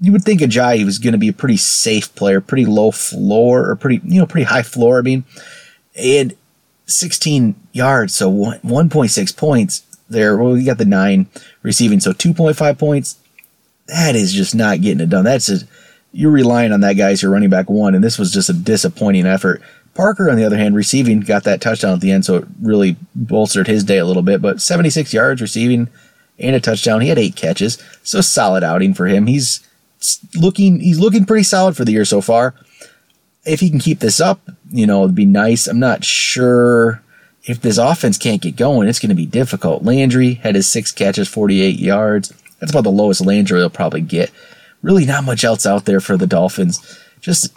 you 0.00 0.12
would 0.12 0.24
think 0.24 0.40
Ajayi 0.40 0.84
was 0.84 0.98
going 0.98 1.12
to 1.12 1.18
be 1.18 1.28
a 1.28 1.34
pretty 1.34 1.56
safe 1.56 2.14
player, 2.14 2.40
pretty 2.40 2.66
low 2.66 2.90
floor, 2.90 3.68
or 3.68 3.76
pretty, 3.76 4.00
you 4.04 4.20
know, 4.20 4.26
pretty 4.26 4.44
high 4.44 4.62
floor. 4.62 4.98
I 4.98 5.02
mean, 5.02 5.24
and 5.96 6.34
16 6.86 7.54
yards, 7.72 8.14
so 8.14 8.30
1.6 8.30 9.36
points 9.36 9.82
there. 10.08 10.36
Well, 10.36 10.52
we 10.52 10.64
got 10.64 10.78
the 10.78 10.84
nine 10.84 11.26
receiving, 11.62 12.00
so 12.00 12.12
2.5 12.12 12.78
points. 12.78 13.18
That 13.88 14.16
is 14.16 14.32
just 14.32 14.54
not 14.54 14.80
getting 14.80 15.00
it 15.00 15.10
done. 15.10 15.24
That's 15.24 15.48
a, 15.48 15.58
you're 16.12 16.30
relying 16.30 16.72
on 16.72 16.80
that 16.80 16.94
guy 16.94 17.10
as 17.10 17.22
your 17.22 17.30
running 17.30 17.50
back 17.50 17.70
one, 17.70 17.94
and 17.94 18.02
this 18.02 18.18
was 18.18 18.32
just 18.32 18.48
a 18.48 18.54
disappointing 18.54 19.26
effort. 19.26 19.62
Parker, 19.94 20.28
on 20.28 20.36
the 20.36 20.44
other 20.44 20.56
hand, 20.56 20.74
receiving 20.74 21.20
got 21.20 21.44
that 21.44 21.60
touchdown 21.60 21.94
at 21.94 22.00
the 22.00 22.10
end, 22.10 22.24
so 22.24 22.36
it 22.36 22.44
really 22.60 22.96
bolstered 23.14 23.66
his 23.66 23.84
day 23.84 23.98
a 23.98 24.04
little 24.04 24.22
bit. 24.22 24.42
But 24.42 24.60
76 24.60 25.12
yards 25.12 25.40
receiving 25.40 25.88
and 26.38 26.56
a 26.56 26.60
touchdown. 26.60 27.00
He 27.00 27.08
had 27.08 27.18
eight 27.18 27.36
catches, 27.36 27.82
so 28.02 28.20
solid 28.20 28.62
outing 28.62 28.94
for 28.94 29.06
him. 29.06 29.26
He's 29.26 29.66
looking 30.34 30.80
he's 30.80 30.98
looking 30.98 31.24
pretty 31.24 31.42
solid 31.42 31.76
for 31.76 31.84
the 31.84 31.92
year 31.92 32.04
so 32.04 32.20
far. 32.20 32.54
If 33.44 33.60
he 33.60 33.70
can 33.70 33.78
keep 33.78 34.00
this 34.00 34.20
up, 34.20 34.40
you 34.70 34.86
know, 34.86 35.04
it'd 35.04 35.14
be 35.14 35.24
nice. 35.24 35.66
I'm 35.66 35.78
not 35.78 36.04
sure 36.04 37.02
if 37.44 37.60
this 37.60 37.78
offense 37.78 38.18
can't 38.18 38.42
get 38.42 38.56
going, 38.56 38.88
it's 38.88 38.98
going 38.98 39.10
to 39.10 39.14
be 39.14 39.26
difficult. 39.26 39.84
Landry 39.84 40.34
had 40.34 40.56
his 40.56 40.68
six 40.68 40.90
catches, 40.90 41.28
48 41.28 41.78
yards. 41.78 42.32
That's 42.58 42.72
about 42.72 42.84
the 42.84 42.90
lowest 42.90 43.20
Landry 43.20 43.58
they'll 43.58 43.70
probably 43.70 44.00
get. 44.00 44.30
Really, 44.82 45.04
not 45.04 45.24
much 45.24 45.44
else 45.44 45.66
out 45.66 45.84
there 45.84 46.00
for 46.00 46.16
the 46.16 46.26
Dolphins. 46.26 46.98
Just 47.20 47.52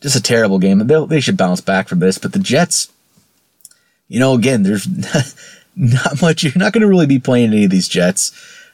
just 0.00 0.16
a 0.16 0.22
terrible 0.22 0.58
game. 0.58 0.78
They 0.78 1.06
they 1.06 1.20
should 1.20 1.36
bounce 1.36 1.60
back 1.60 1.88
from 1.88 1.98
this. 1.98 2.18
But 2.18 2.32
the 2.32 2.38
Jets, 2.38 2.92
you 4.08 4.20
know, 4.20 4.34
again, 4.34 4.62
there's 4.62 4.88
not 5.76 6.22
much. 6.22 6.42
You're 6.42 6.52
not 6.56 6.72
going 6.72 6.82
to 6.82 6.88
really 6.88 7.06
be 7.06 7.18
playing 7.18 7.52
any 7.52 7.64
of 7.64 7.70
these 7.70 7.88
Jets. 7.88 8.32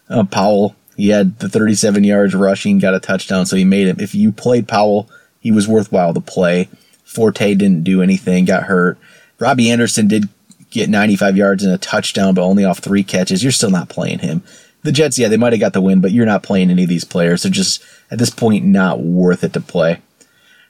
Uh, 0.09 0.25
Powell, 0.25 0.77
he 0.97 1.09
had 1.09 1.39
the 1.41 1.49
37 1.49 2.05
yards 2.05 2.35
rushing, 2.35 2.79
got 2.79 2.95
a 2.95 3.01
touchdown, 3.01 3.47
so 3.47 3.57
he 3.57 3.65
made 3.65 3.89
it. 3.89 4.01
If 4.01 4.15
you 4.15 4.31
played 4.31 4.69
Powell, 4.69 5.09
he 5.41 5.51
was 5.51 5.67
worthwhile 5.69 6.15
to 6.15 6.21
play. 6.21 6.69
Forte 7.05 7.55
didn't 7.55 7.85
do 7.85 8.03
anything, 8.03 8.45
got 8.45 8.65
hurt. 8.65 8.99
Robbie 9.39 9.71
Anderson 9.71 10.09
did 10.09 10.29
get 10.71 10.89
95 10.89 11.37
yards 11.37 11.65
and 11.65 11.73
a 11.73 11.79
touchdown, 11.79 12.35
but 12.35 12.43
only 12.43 12.65
off 12.65 12.79
three 12.79 13.03
catches. 13.05 13.43
You're 13.43 13.53
still 13.53 13.71
not 13.71 13.89
playing 13.89 14.21
him. 14.21 14.43
The 14.87 14.93
Jets, 14.93 15.19
yeah, 15.19 15.27
they 15.27 15.37
might 15.37 15.53
have 15.53 15.59
got 15.59 15.73
the 15.73 15.81
win, 15.81 16.01
but 16.01 16.13
you're 16.13 16.27
not 16.27 16.45
playing 16.45 16.71
any 16.71 16.85
of 16.85 16.89
these 16.89 17.03
players. 17.03 17.43
They're 17.43 17.51
just 17.51 17.83
at 18.09 18.21
this 18.21 18.31
point 18.31 18.65
not 18.65 19.01
worth 19.01 19.43
it 19.43 19.53
to 19.55 19.61
play. 19.61 19.95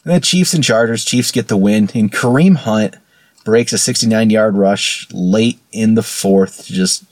And 0.05 0.13
then 0.15 0.23
Chiefs 0.23 0.55
and 0.55 0.65
Chargers. 0.65 1.05
Chiefs 1.05 1.31
get 1.31 1.49
the 1.49 1.57
win. 1.59 1.91
And 1.95 2.11
Kareem 2.11 2.57
Hunt 2.57 2.97
breaks 3.45 3.75
a 3.75 3.79
69 3.79 4.31
yard 4.31 4.57
rush 4.57 5.07
late 5.13 5.59
in 5.71 5.97
the 5.97 6.03
fourth 6.03 6.65
to 6.65 6.73
just 6.73 7.05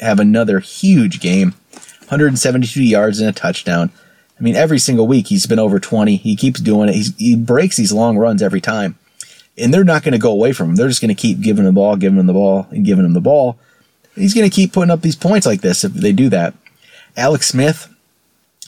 have 0.00 0.18
another 0.18 0.60
huge 0.60 1.20
game. 1.20 1.52
172 2.08 2.82
yards 2.82 3.20
and 3.20 3.28
a 3.28 3.32
touchdown. 3.34 3.92
I 4.40 4.42
mean, 4.42 4.56
every 4.56 4.78
single 4.78 5.06
week 5.06 5.26
he's 5.26 5.44
been 5.44 5.58
over 5.58 5.78
20. 5.78 6.16
He 6.16 6.36
keeps 6.36 6.58
doing 6.58 6.88
it. 6.88 6.94
He's, 6.94 7.14
he 7.16 7.36
breaks 7.36 7.76
these 7.76 7.92
long 7.92 8.16
runs 8.16 8.40
every 8.40 8.62
time. 8.62 8.98
And 9.58 9.74
they're 9.74 9.84
not 9.84 10.04
going 10.04 10.12
to 10.12 10.18
go 10.18 10.32
away 10.32 10.54
from 10.54 10.70
him. 10.70 10.76
They're 10.76 10.88
just 10.88 11.02
going 11.02 11.14
to 11.14 11.20
keep 11.20 11.42
giving 11.42 11.66
him 11.66 11.74
the 11.74 11.78
ball, 11.78 11.96
giving 11.96 12.18
him 12.18 12.26
the 12.26 12.32
ball, 12.32 12.66
and 12.70 12.82
giving 12.82 13.04
him 13.04 13.12
the 13.12 13.20
ball. 13.20 13.58
He's 14.16 14.34
going 14.34 14.48
to 14.48 14.54
keep 14.54 14.72
putting 14.72 14.90
up 14.90 15.02
these 15.02 15.16
points 15.16 15.46
like 15.46 15.60
this 15.60 15.84
if 15.84 15.92
they 15.92 16.12
do 16.12 16.28
that. 16.30 16.54
Alex 17.16 17.46
Smith 17.46 17.88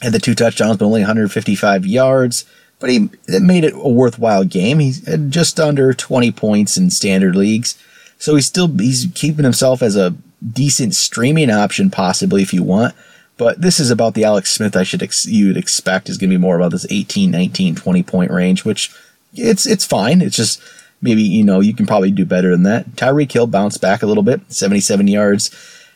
had 0.01 0.13
the 0.13 0.19
two 0.19 0.35
touchdowns, 0.35 0.77
but 0.77 0.85
only 0.85 1.01
155 1.01 1.85
yards 1.85 2.45
but 2.79 2.89
he 2.89 3.09
it 3.27 3.41
made 3.43 3.63
it 3.63 3.73
a 3.75 3.89
worthwhile 3.89 4.43
game. 4.43 4.79
He 4.79 4.93
had 5.05 5.31
just 5.31 5.59
under 5.59 5.93
20 5.93 6.31
points 6.31 6.77
in 6.77 6.89
standard 6.89 7.35
leagues, 7.35 7.77
so 8.17 8.35
he's 8.35 8.47
still 8.47 8.67
he's 8.67 9.07
keeping 9.13 9.43
himself 9.43 9.81
as 9.81 9.95
a 9.95 10.15
decent 10.53 10.95
streaming 10.95 11.51
option 11.51 11.91
possibly 11.91 12.41
if 12.41 12.53
you 12.53 12.63
want. 12.63 12.95
But 13.37 13.61
this 13.61 13.79
is 13.79 13.91
about 13.91 14.15
the 14.15 14.25
Alex 14.25 14.51
Smith 14.51 14.75
I 14.75 14.83
should 14.83 15.03
ex- 15.03 15.25
you'd 15.25 15.55
expect 15.55 16.09
is 16.09 16.17
going 16.17 16.29
to 16.29 16.37
be 16.37 16.41
more 16.41 16.57
about 16.57 16.71
this 16.71 16.85
18, 16.89 17.31
19, 17.31 17.75
20 17.75 18.03
point 18.03 18.31
range, 18.31 18.65
which 18.65 18.93
it's 19.33 19.65
it's 19.65 19.85
fine. 19.85 20.21
It's 20.21 20.35
just 20.35 20.61
maybe 21.01 21.21
you 21.21 21.43
know 21.43 21.59
you 21.59 21.73
can 21.73 21.85
probably 21.85 22.11
do 22.11 22.25
better 22.25 22.51
than 22.51 22.63
that. 22.63 22.91
Tyreek 22.91 23.31
Hill 23.31 23.47
bounced 23.47 23.81
back 23.81 24.01
a 24.01 24.07
little 24.07 24.23
bit, 24.23 24.41
77 24.51 25.07
yards 25.07 25.51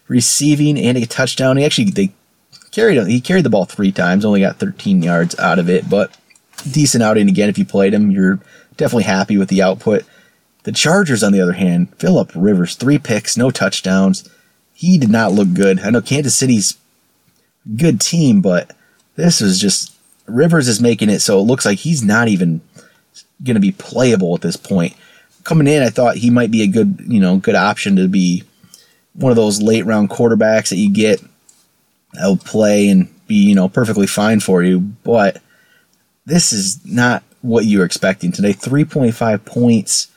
receiving 0.07 0.77
and 0.77 0.97
a 0.97 1.05
touchdown. 1.05 1.57
He 1.57 1.65
actually 1.65 1.91
they 1.91 2.11
carried 2.71 2.97
him, 2.97 3.07
he 3.07 3.21
carried 3.21 3.45
the 3.45 3.49
ball 3.49 3.65
three 3.65 3.91
times, 3.91 4.25
only 4.25 4.41
got 4.41 4.57
13 4.57 5.01
yards 5.01 5.37
out 5.39 5.59
of 5.59 5.69
it, 5.69 5.89
but 5.89 6.17
decent 6.69 7.03
outing 7.03 7.29
again. 7.29 7.49
If 7.49 7.57
you 7.57 7.65
played 7.65 7.93
him, 7.93 8.11
you're 8.11 8.39
definitely 8.77 9.03
happy 9.03 9.37
with 9.37 9.49
the 9.49 9.61
output. 9.61 10.03
The 10.63 10.71
Chargers, 10.71 11.23
on 11.23 11.33
the 11.33 11.41
other 11.41 11.53
hand, 11.53 11.93
Philip 11.97 12.31
Rivers, 12.35 12.75
three 12.75 12.97
picks, 12.97 13.35
no 13.35 13.51
touchdowns. 13.51 14.29
He 14.73 14.97
did 14.97 15.09
not 15.09 15.33
look 15.33 15.53
good. 15.53 15.79
I 15.81 15.89
know 15.89 16.01
Kansas 16.01 16.35
City's 16.35 16.77
good 17.75 17.99
team, 17.99 18.41
but 18.41 18.75
this 19.15 19.41
is 19.41 19.59
just 19.59 19.93
Rivers 20.25 20.69
is 20.69 20.79
making 20.79 21.09
it 21.09 21.19
so 21.19 21.39
it 21.39 21.43
looks 21.43 21.65
like 21.65 21.79
he's 21.79 22.01
not 22.01 22.29
even 22.29 22.61
going 23.43 23.55
to 23.55 23.61
be 23.61 23.71
playable 23.71 24.35
at 24.35 24.41
this 24.41 24.57
point. 24.57 24.95
Coming 25.43 25.67
in, 25.67 25.83
I 25.83 25.89
thought 25.89 26.15
he 26.15 26.29
might 26.29 26.51
be 26.51 26.63
a 26.63 26.67
good, 26.67 27.03
you 27.05 27.19
know, 27.19 27.37
good 27.37 27.55
option 27.55 27.95
to 27.97 28.07
be 28.07 28.43
one 29.13 29.31
of 29.31 29.35
those 29.35 29.61
late 29.61 29.85
round 29.85 30.09
quarterbacks 30.09 30.69
that 30.69 30.77
you 30.77 30.91
get 30.91 31.21
that'll 32.13 32.37
play 32.37 32.89
and 32.89 33.09
be, 33.27 33.35
you 33.35 33.55
know, 33.55 33.67
perfectly 33.67 34.07
fine 34.07 34.39
for 34.39 34.63
you. 34.63 34.79
But 34.79 35.41
this 36.25 36.53
is 36.53 36.85
not 36.85 37.23
what 37.41 37.65
you're 37.65 37.85
expecting 37.85 38.31
today. 38.31 38.53
3.5 38.53 39.45
points. 39.45 40.07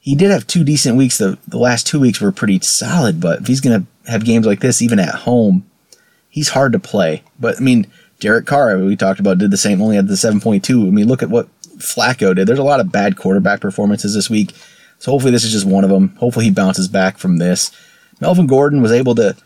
He 0.00 0.14
did 0.14 0.30
have 0.30 0.46
two 0.46 0.64
decent 0.64 0.96
weeks. 0.96 1.18
The, 1.18 1.38
the 1.46 1.58
last 1.58 1.86
two 1.86 2.00
weeks 2.00 2.20
were 2.20 2.32
pretty 2.32 2.60
solid, 2.60 3.20
but 3.20 3.40
if 3.40 3.46
he's 3.46 3.60
going 3.60 3.80
to 3.80 4.10
have 4.10 4.24
games 4.24 4.46
like 4.46 4.60
this, 4.60 4.82
even 4.82 4.98
at 4.98 5.14
home, 5.14 5.66
he's 6.28 6.50
hard 6.50 6.72
to 6.72 6.78
play. 6.78 7.22
But, 7.38 7.56
I 7.56 7.60
mean, 7.60 7.86
Derek 8.20 8.46
Carr, 8.46 8.78
we 8.78 8.96
talked 8.96 9.20
about, 9.20 9.38
did 9.38 9.50
the 9.50 9.56
same, 9.56 9.80
only 9.80 9.96
had 9.96 10.08
the 10.08 10.14
7.2. 10.14 10.86
I 10.86 10.90
mean, 10.90 11.08
look 11.08 11.22
at 11.22 11.30
what 11.30 11.48
Flacco 11.78 12.34
did. 12.34 12.46
There's 12.46 12.58
a 12.58 12.64
lot 12.64 12.80
of 12.80 12.92
bad 12.92 13.16
quarterback 13.16 13.60
performances 13.60 14.14
this 14.14 14.30
week. 14.30 14.52
So 14.98 15.10
hopefully 15.10 15.32
this 15.32 15.44
is 15.44 15.52
just 15.52 15.66
one 15.66 15.84
of 15.84 15.90
them. 15.90 16.16
Hopefully 16.16 16.46
he 16.46 16.50
bounces 16.50 16.88
back 16.88 17.18
from 17.18 17.38
this. 17.38 17.70
Melvin 18.20 18.46
Gordon 18.46 18.80
was 18.80 18.92
able 18.92 19.14
to, 19.16 19.36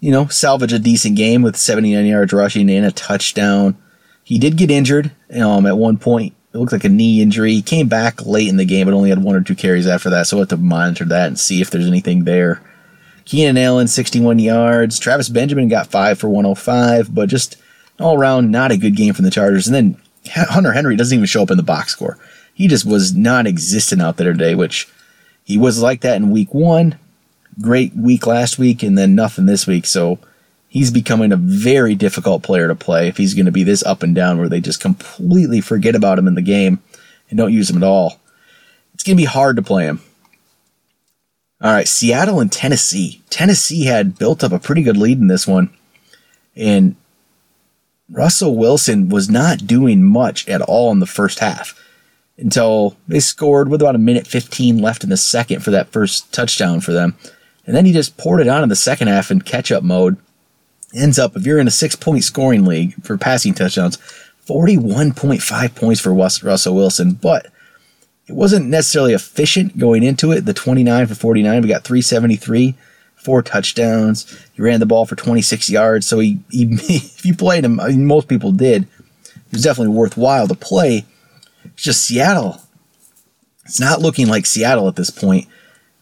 you 0.00 0.10
know, 0.10 0.26
salvage 0.26 0.72
a 0.72 0.78
decent 0.78 1.16
game 1.16 1.42
with 1.42 1.56
79 1.56 2.04
yards 2.06 2.32
rushing 2.32 2.70
and 2.70 2.86
a 2.86 2.90
touchdown. 2.90 3.76
He 4.24 4.38
did 4.38 4.56
get 4.56 4.70
injured 4.70 5.12
um, 5.34 5.66
at 5.66 5.78
one 5.78 5.98
point. 5.98 6.34
It 6.52 6.58
looked 6.58 6.72
like 6.72 6.84
a 6.84 6.88
knee 6.88 7.20
injury. 7.20 7.52
He 7.52 7.62
came 7.62 7.88
back 7.88 8.24
late 8.24 8.48
in 8.48 8.56
the 8.56 8.64
game, 8.64 8.86
but 8.86 8.94
only 8.94 9.10
had 9.10 9.22
one 9.22 9.36
or 9.36 9.42
two 9.42 9.54
carries 9.54 9.86
after 9.86 10.10
that. 10.10 10.26
So 10.26 10.36
we'll 10.36 10.42
have 10.42 10.50
to 10.50 10.56
monitor 10.56 11.04
that 11.04 11.28
and 11.28 11.38
see 11.38 11.60
if 11.60 11.70
there's 11.70 11.86
anything 11.86 12.24
there. 12.24 12.62
Keenan 13.24 13.58
Allen, 13.58 13.86
61 13.86 14.38
yards. 14.38 14.98
Travis 14.98 15.28
Benjamin 15.28 15.68
got 15.68 15.88
five 15.88 16.18
for 16.18 16.28
105, 16.28 17.14
but 17.14 17.28
just 17.28 17.56
all 18.00 18.16
around, 18.16 18.50
not 18.50 18.72
a 18.72 18.78
good 18.78 18.96
game 18.96 19.12
from 19.12 19.26
the 19.26 19.30
Chargers. 19.30 19.66
And 19.66 19.74
then 19.74 20.00
Hunter 20.26 20.72
Henry 20.72 20.96
doesn't 20.96 21.16
even 21.16 21.26
show 21.26 21.42
up 21.42 21.50
in 21.50 21.56
the 21.56 21.62
box 21.62 21.92
score. 21.92 22.18
He 22.54 22.68
just 22.68 22.84
was 22.84 23.14
non 23.14 23.46
existent 23.46 24.02
out 24.02 24.16
there 24.16 24.32
today, 24.32 24.54
which 24.54 24.88
he 25.44 25.56
was 25.56 25.80
like 25.80 26.00
that 26.02 26.16
in 26.16 26.30
week 26.30 26.52
one. 26.52 26.98
Great 27.60 27.94
week 27.96 28.26
last 28.26 28.58
week, 28.58 28.82
and 28.82 28.96
then 28.96 29.14
nothing 29.14 29.46
this 29.46 29.66
week. 29.66 29.86
So 29.86 30.18
he's 30.68 30.90
becoming 30.90 31.32
a 31.32 31.36
very 31.36 31.94
difficult 31.94 32.42
player 32.42 32.68
to 32.68 32.74
play 32.74 33.08
if 33.08 33.16
he's 33.16 33.34
going 33.34 33.46
to 33.46 33.52
be 33.52 33.64
this 33.64 33.82
up 33.84 34.02
and 34.02 34.14
down 34.14 34.38
where 34.38 34.48
they 34.48 34.60
just 34.60 34.80
completely 34.80 35.60
forget 35.60 35.94
about 35.94 36.18
him 36.18 36.28
in 36.28 36.34
the 36.34 36.42
game 36.42 36.80
and 37.30 37.38
don't 37.38 37.52
use 37.52 37.70
him 37.70 37.76
at 37.76 37.82
all. 37.82 38.20
It's 38.94 39.04
going 39.04 39.16
to 39.16 39.22
be 39.22 39.26
hard 39.26 39.56
to 39.56 39.62
play 39.62 39.84
him. 39.84 40.00
All 41.60 41.72
right, 41.72 41.88
Seattle 41.88 42.40
and 42.40 42.52
Tennessee. 42.52 43.22
Tennessee 43.30 43.86
had 43.86 44.18
built 44.18 44.44
up 44.44 44.52
a 44.52 44.60
pretty 44.60 44.82
good 44.82 44.96
lead 44.96 45.18
in 45.18 45.26
this 45.26 45.46
one. 45.46 45.70
And 46.54 46.94
Russell 48.10 48.56
Wilson 48.56 49.08
was 49.08 49.28
not 49.28 49.66
doing 49.66 50.02
much 50.02 50.48
at 50.48 50.62
all 50.62 50.90
in 50.92 51.00
the 51.00 51.06
first 51.06 51.40
half 51.40 51.78
until 52.38 52.96
they 53.06 53.20
scored 53.20 53.68
with 53.68 53.82
about 53.82 53.94
a 53.94 53.98
minute 53.98 54.26
15 54.26 54.78
left 54.78 55.04
in 55.04 55.10
the 55.10 55.16
second 55.16 55.60
for 55.60 55.70
that 55.70 55.88
first 55.88 56.32
touchdown 56.32 56.80
for 56.80 56.92
them. 56.92 57.16
And 57.66 57.76
then 57.76 57.84
he 57.84 57.92
just 57.92 58.16
poured 58.16 58.40
it 58.40 58.48
on 58.48 58.62
in 58.62 58.68
the 58.68 58.76
second 58.76 59.08
half 59.08 59.30
in 59.30 59.42
catch 59.42 59.70
up 59.70 59.82
mode. 59.82 60.16
Ends 60.94 61.18
up, 61.18 61.36
if 61.36 61.44
you're 61.44 61.58
in 61.58 61.68
a 61.68 61.72
six 61.72 61.94
point 61.94 62.24
scoring 62.24 62.64
league 62.64 62.94
for 63.04 63.18
passing 63.18 63.52
touchdowns, 63.52 63.98
41.5 64.46 65.74
points 65.74 66.00
for 66.00 66.14
Russell 66.14 66.74
Wilson. 66.74 67.12
But 67.12 67.48
it 68.26 68.32
wasn't 68.34 68.68
necessarily 68.68 69.12
efficient 69.12 69.76
going 69.76 70.02
into 70.02 70.32
it. 70.32 70.46
The 70.46 70.54
29 70.54 71.06
for 71.06 71.14
49, 71.14 71.62
we 71.62 71.68
got 71.68 71.84
373 71.84 72.74
four 73.18 73.42
touchdowns. 73.42 74.26
He 74.54 74.62
ran 74.62 74.80
the 74.80 74.86
ball 74.86 75.06
for 75.06 75.16
26 75.16 75.68
yards. 75.68 76.06
So 76.06 76.18
he, 76.18 76.38
he 76.50 76.64
if 76.72 77.26
you 77.26 77.34
played 77.34 77.64
him, 77.64 77.80
I 77.80 77.88
mean, 77.88 78.06
most 78.06 78.28
people 78.28 78.52
did. 78.52 78.84
It 79.24 79.52
was 79.52 79.62
definitely 79.62 79.94
worthwhile 79.94 80.48
to 80.48 80.54
play. 80.54 81.04
It's 81.64 81.82
just 81.82 82.04
Seattle. 82.04 82.60
It's 83.64 83.80
not 83.80 84.00
looking 84.00 84.28
like 84.28 84.46
Seattle 84.46 84.88
at 84.88 84.96
this 84.96 85.10
point. 85.10 85.46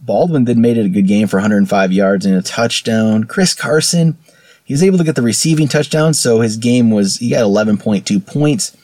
Baldwin 0.01 0.45
then 0.45 0.61
made 0.61 0.79
it 0.79 0.87
a 0.87 0.91
good 0.91 1.07
game 1.07 1.27
for 1.27 1.39
105 1.39 1.93
yards 1.93 2.27
and 2.27 2.37
a 2.37 2.43
touchdown. 2.43 3.25
Chris 3.25 3.55
Carson, 3.55 4.17
he 4.65 4.75
was 4.75 4.83
able 4.83 4.99
to 4.99 5.05
get 5.05 5.17
the 5.17 5.23
receiving 5.23 5.67
touchdown, 5.67 6.15
so 6.15 6.41
his 6.41 6.57
game 6.57 6.91
was 6.91 7.17
he 7.17 7.31
got 7.31 7.45
11.2 7.45 8.25
points, 8.25 8.77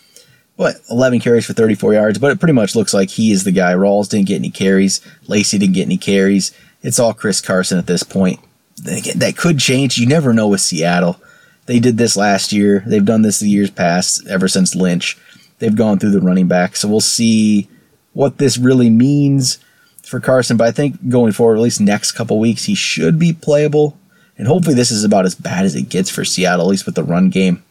but 0.56 0.76
11 0.90 1.20
carries 1.20 1.46
for 1.46 1.52
34 1.52 1.94
yards. 1.94 2.18
But 2.18 2.32
it 2.32 2.40
pretty 2.40 2.54
much 2.54 2.74
looks 2.74 2.94
like 2.94 3.10
he 3.10 3.30
is 3.30 3.44
the 3.44 3.52
guy. 3.52 3.74
Rawls 3.74 4.08
didn't 4.08 4.26
get 4.26 4.36
any 4.36 4.50
carries. 4.50 5.00
Lacy 5.28 5.58
didn't 5.58 5.74
get 5.74 5.82
any 5.82 5.98
carries 5.98 6.52
it's 6.82 6.98
all 6.98 7.14
Chris 7.14 7.40
Carson 7.40 7.78
at 7.78 7.86
this 7.86 8.02
point. 8.02 8.40
That 8.76 9.34
could 9.36 9.58
change. 9.58 9.98
You 9.98 10.06
never 10.06 10.32
know 10.32 10.48
with 10.48 10.60
Seattle. 10.60 11.20
They 11.66 11.78
did 11.78 11.96
this 11.96 12.16
last 12.16 12.52
year. 12.52 12.82
They've 12.86 13.04
done 13.04 13.22
this 13.22 13.38
the 13.38 13.48
years 13.48 13.70
past, 13.70 14.26
ever 14.26 14.48
since 14.48 14.74
Lynch. 14.74 15.16
They've 15.58 15.74
gone 15.74 15.98
through 15.98 16.10
the 16.10 16.20
running 16.20 16.48
back. 16.48 16.74
So 16.74 16.88
we'll 16.88 17.00
see 17.00 17.68
what 18.12 18.38
this 18.38 18.58
really 18.58 18.90
means 18.90 19.58
for 20.02 20.18
Carson. 20.18 20.56
But 20.56 20.66
I 20.66 20.72
think 20.72 21.08
going 21.08 21.32
forward, 21.32 21.56
at 21.56 21.62
least 21.62 21.80
next 21.80 22.12
couple 22.12 22.40
weeks, 22.40 22.64
he 22.64 22.74
should 22.74 23.18
be 23.18 23.32
playable. 23.32 23.96
And 24.36 24.48
hopefully, 24.48 24.74
this 24.74 24.90
is 24.90 25.04
about 25.04 25.26
as 25.26 25.36
bad 25.36 25.64
as 25.64 25.76
it 25.76 25.88
gets 25.88 26.10
for 26.10 26.24
Seattle, 26.24 26.66
at 26.66 26.70
least 26.70 26.86
with 26.86 26.96
the 26.96 27.04
run 27.04 27.30
game. 27.30 27.62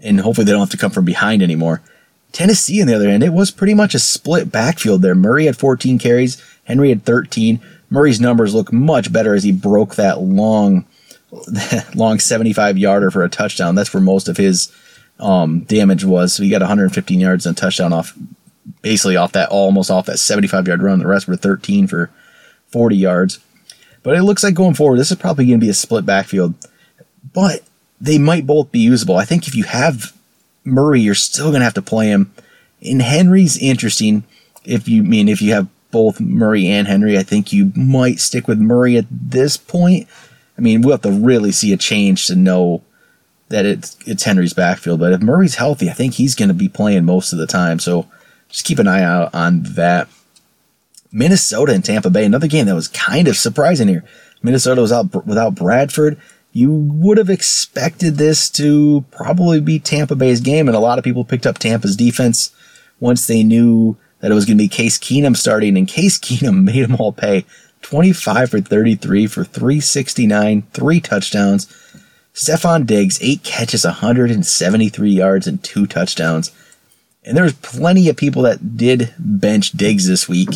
And 0.00 0.20
hopefully, 0.20 0.46
they 0.46 0.52
don't 0.52 0.60
have 0.60 0.70
to 0.70 0.78
come 0.78 0.90
from 0.90 1.04
behind 1.04 1.42
anymore. 1.42 1.82
Tennessee, 2.32 2.80
on 2.80 2.86
the 2.86 2.94
other 2.94 3.10
hand, 3.10 3.22
it 3.22 3.32
was 3.32 3.50
pretty 3.50 3.74
much 3.74 3.94
a 3.94 3.98
split 3.98 4.50
backfield 4.50 5.02
there. 5.02 5.14
Murray 5.14 5.44
had 5.44 5.56
14 5.56 5.98
carries, 5.98 6.42
Henry 6.64 6.88
had 6.88 7.04
13. 7.04 7.60
Murray's 7.92 8.22
numbers 8.22 8.54
look 8.54 8.72
much 8.72 9.12
better 9.12 9.34
as 9.34 9.44
he 9.44 9.52
broke 9.52 9.96
that 9.96 10.18
long, 10.18 10.86
long 11.94 12.18
75 12.18 12.78
yarder 12.78 13.10
for 13.10 13.22
a 13.22 13.28
touchdown. 13.28 13.74
That's 13.74 13.92
where 13.92 14.00
most 14.00 14.28
of 14.28 14.38
his 14.38 14.72
um, 15.20 15.60
damage 15.64 16.02
was. 16.02 16.32
So 16.32 16.42
he 16.42 16.48
got 16.48 16.62
115 16.62 17.20
yards 17.20 17.44
and 17.44 17.54
a 17.54 17.60
touchdown 17.60 17.92
off, 17.92 18.16
basically 18.80 19.16
off 19.16 19.32
that 19.32 19.50
almost 19.50 19.90
off 19.90 20.06
that 20.06 20.18
75 20.18 20.68
yard 20.68 20.82
run. 20.82 21.00
The 21.00 21.06
rest 21.06 21.28
were 21.28 21.36
13 21.36 21.86
for 21.86 22.08
40 22.68 22.96
yards. 22.96 23.40
But 24.02 24.16
it 24.16 24.22
looks 24.22 24.42
like 24.42 24.54
going 24.54 24.72
forward, 24.72 24.98
this 24.98 25.10
is 25.10 25.18
probably 25.18 25.44
going 25.44 25.60
to 25.60 25.64
be 25.66 25.70
a 25.70 25.74
split 25.74 26.06
backfield. 26.06 26.54
But 27.34 27.60
they 28.00 28.16
might 28.16 28.46
both 28.46 28.72
be 28.72 28.80
usable. 28.80 29.18
I 29.18 29.26
think 29.26 29.46
if 29.46 29.54
you 29.54 29.64
have 29.64 30.16
Murray, 30.64 31.02
you're 31.02 31.14
still 31.14 31.50
going 31.50 31.60
to 31.60 31.64
have 31.64 31.74
to 31.74 31.82
play 31.82 32.08
him. 32.08 32.32
And 32.80 33.02
Henry's 33.02 33.58
interesting. 33.58 34.24
If 34.64 34.88
you 34.88 35.02
mean 35.02 35.28
if 35.28 35.42
you 35.42 35.52
have 35.52 35.68
both 35.92 36.18
Murray 36.20 36.66
and 36.66 36.88
Henry. 36.88 37.16
I 37.16 37.22
think 37.22 37.52
you 37.52 37.72
might 37.76 38.18
stick 38.18 38.48
with 38.48 38.58
Murray 38.58 38.96
at 38.96 39.06
this 39.10 39.56
point. 39.56 40.08
I 40.58 40.60
mean, 40.60 40.82
we'll 40.82 40.92
have 40.92 41.02
to 41.02 41.12
really 41.12 41.52
see 41.52 41.72
a 41.72 41.76
change 41.76 42.26
to 42.26 42.34
know 42.34 42.82
that 43.48 43.64
it's 43.64 43.96
it's 44.06 44.24
Henry's 44.24 44.54
backfield. 44.54 44.98
But 44.98 45.12
if 45.12 45.20
Murray's 45.20 45.54
healthy, 45.54 45.88
I 45.88 45.92
think 45.92 46.14
he's 46.14 46.34
going 46.34 46.48
to 46.48 46.54
be 46.54 46.68
playing 46.68 47.04
most 47.04 47.32
of 47.32 47.38
the 47.38 47.46
time. 47.46 47.78
So 47.78 48.08
just 48.48 48.64
keep 48.64 48.80
an 48.80 48.88
eye 48.88 49.02
out 49.02 49.32
on 49.34 49.62
that. 49.62 50.08
Minnesota 51.14 51.74
and 51.74 51.84
Tampa 51.84 52.08
Bay, 52.08 52.24
another 52.24 52.48
game 52.48 52.64
that 52.66 52.74
was 52.74 52.88
kind 52.88 53.28
of 53.28 53.36
surprising 53.36 53.86
here. 53.86 54.02
Minnesota 54.42 54.80
was 54.80 54.92
out 54.92 55.26
without 55.26 55.54
Bradford. 55.54 56.18
You 56.52 56.72
would 56.72 57.18
have 57.18 57.28
expected 57.28 58.16
this 58.16 58.48
to 58.50 59.04
probably 59.10 59.60
be 59.60 59.78
Tampa 59.78 60.14
Bay's 60.16 60.40
game, 60.40 60.68
and 60.68 60.76
a 60.76 60.80
lot 60.80 60.98
of 60.98 61.04
people 61.04 61.24
picked 61.24 61.46
up 61.46 61.58
Tampa's 61.58 61.96
defense 61.96 62.50
once 62.98 63.26
they 63.26 63.42
knew 63.42 63.96
that 64.22 64.30
it 64.30 64.34
was 64.34 64.46
going 64.46 64.56
to 64.56 64.64
be 64.64 64.68
Case 64.68 64.98
Keenum 64.98 65.36
starting, 65.36 65.76
and 65.76 65.86
Case 65.86 66.18
Keenum 66.18 66.62
made 66.64 66.82
them 66.82 66.96
all 66.96 67.12
pay 67.12 67.44
25 67.82 68.50
for 68.50 68.60
33 68.60 69.26
for 69.26 69.44
369, 69.44 70.62
three 70.72 71.00
touchdowns. 71.00 71.66
Stefon 72.32 72.86
Diggs, 72.86 73.18
eight 73.20 73.42
catches, 73.42 73.84
173 73.84 75.10
yards, 75.10 75.46
and 75.46 75.62
two 75.62 75.86
touchdowns. 75.86 76.50
And 77.24 77.36
there's 77.36 77.52
plenty 77.52 78.08
of 78.08 78.16
people 78.16 78.42
that 78.42 78.76
did 78.76 79.12
bench 79.18 79.72
Diggs 79.72 80.08
this 80.08 80.28
week. 80.28 80.48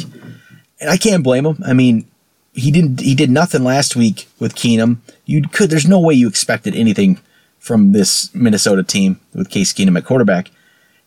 And 0.80 0.88
I 0.88 0.96
can't 0.96 1.22
blame 1.22 1.44
him. 1.44 1.62
I 1.66 1.74
mean, 1.74 2.06
he 2.52 2.70
didn't 2.70 3.00
he 3.00 3.14
did 3.14 3.30
nothing 3.30 3.62
last 3.62 3.94
week 3.94 4.28
with 4.38 4.54
Keenum. 4.54 4.98
You 5.26 5.42
could 5.42 5.70
there's 5.70 5.86
no 5.86 6.00
way 6.00 6.14
you 6.14 6.26
expected 6.26 6.74
anything 6.74 7.20
from 7.58 7.92
this 7.92 8.34
Minnesota 8.34 8.82
team 8.82 9.20
with 9.34 9.50
Case 9.50 9.72
Keenum 9.72 9.98
at 9.98 10.06
quarterback. 10.06 10.50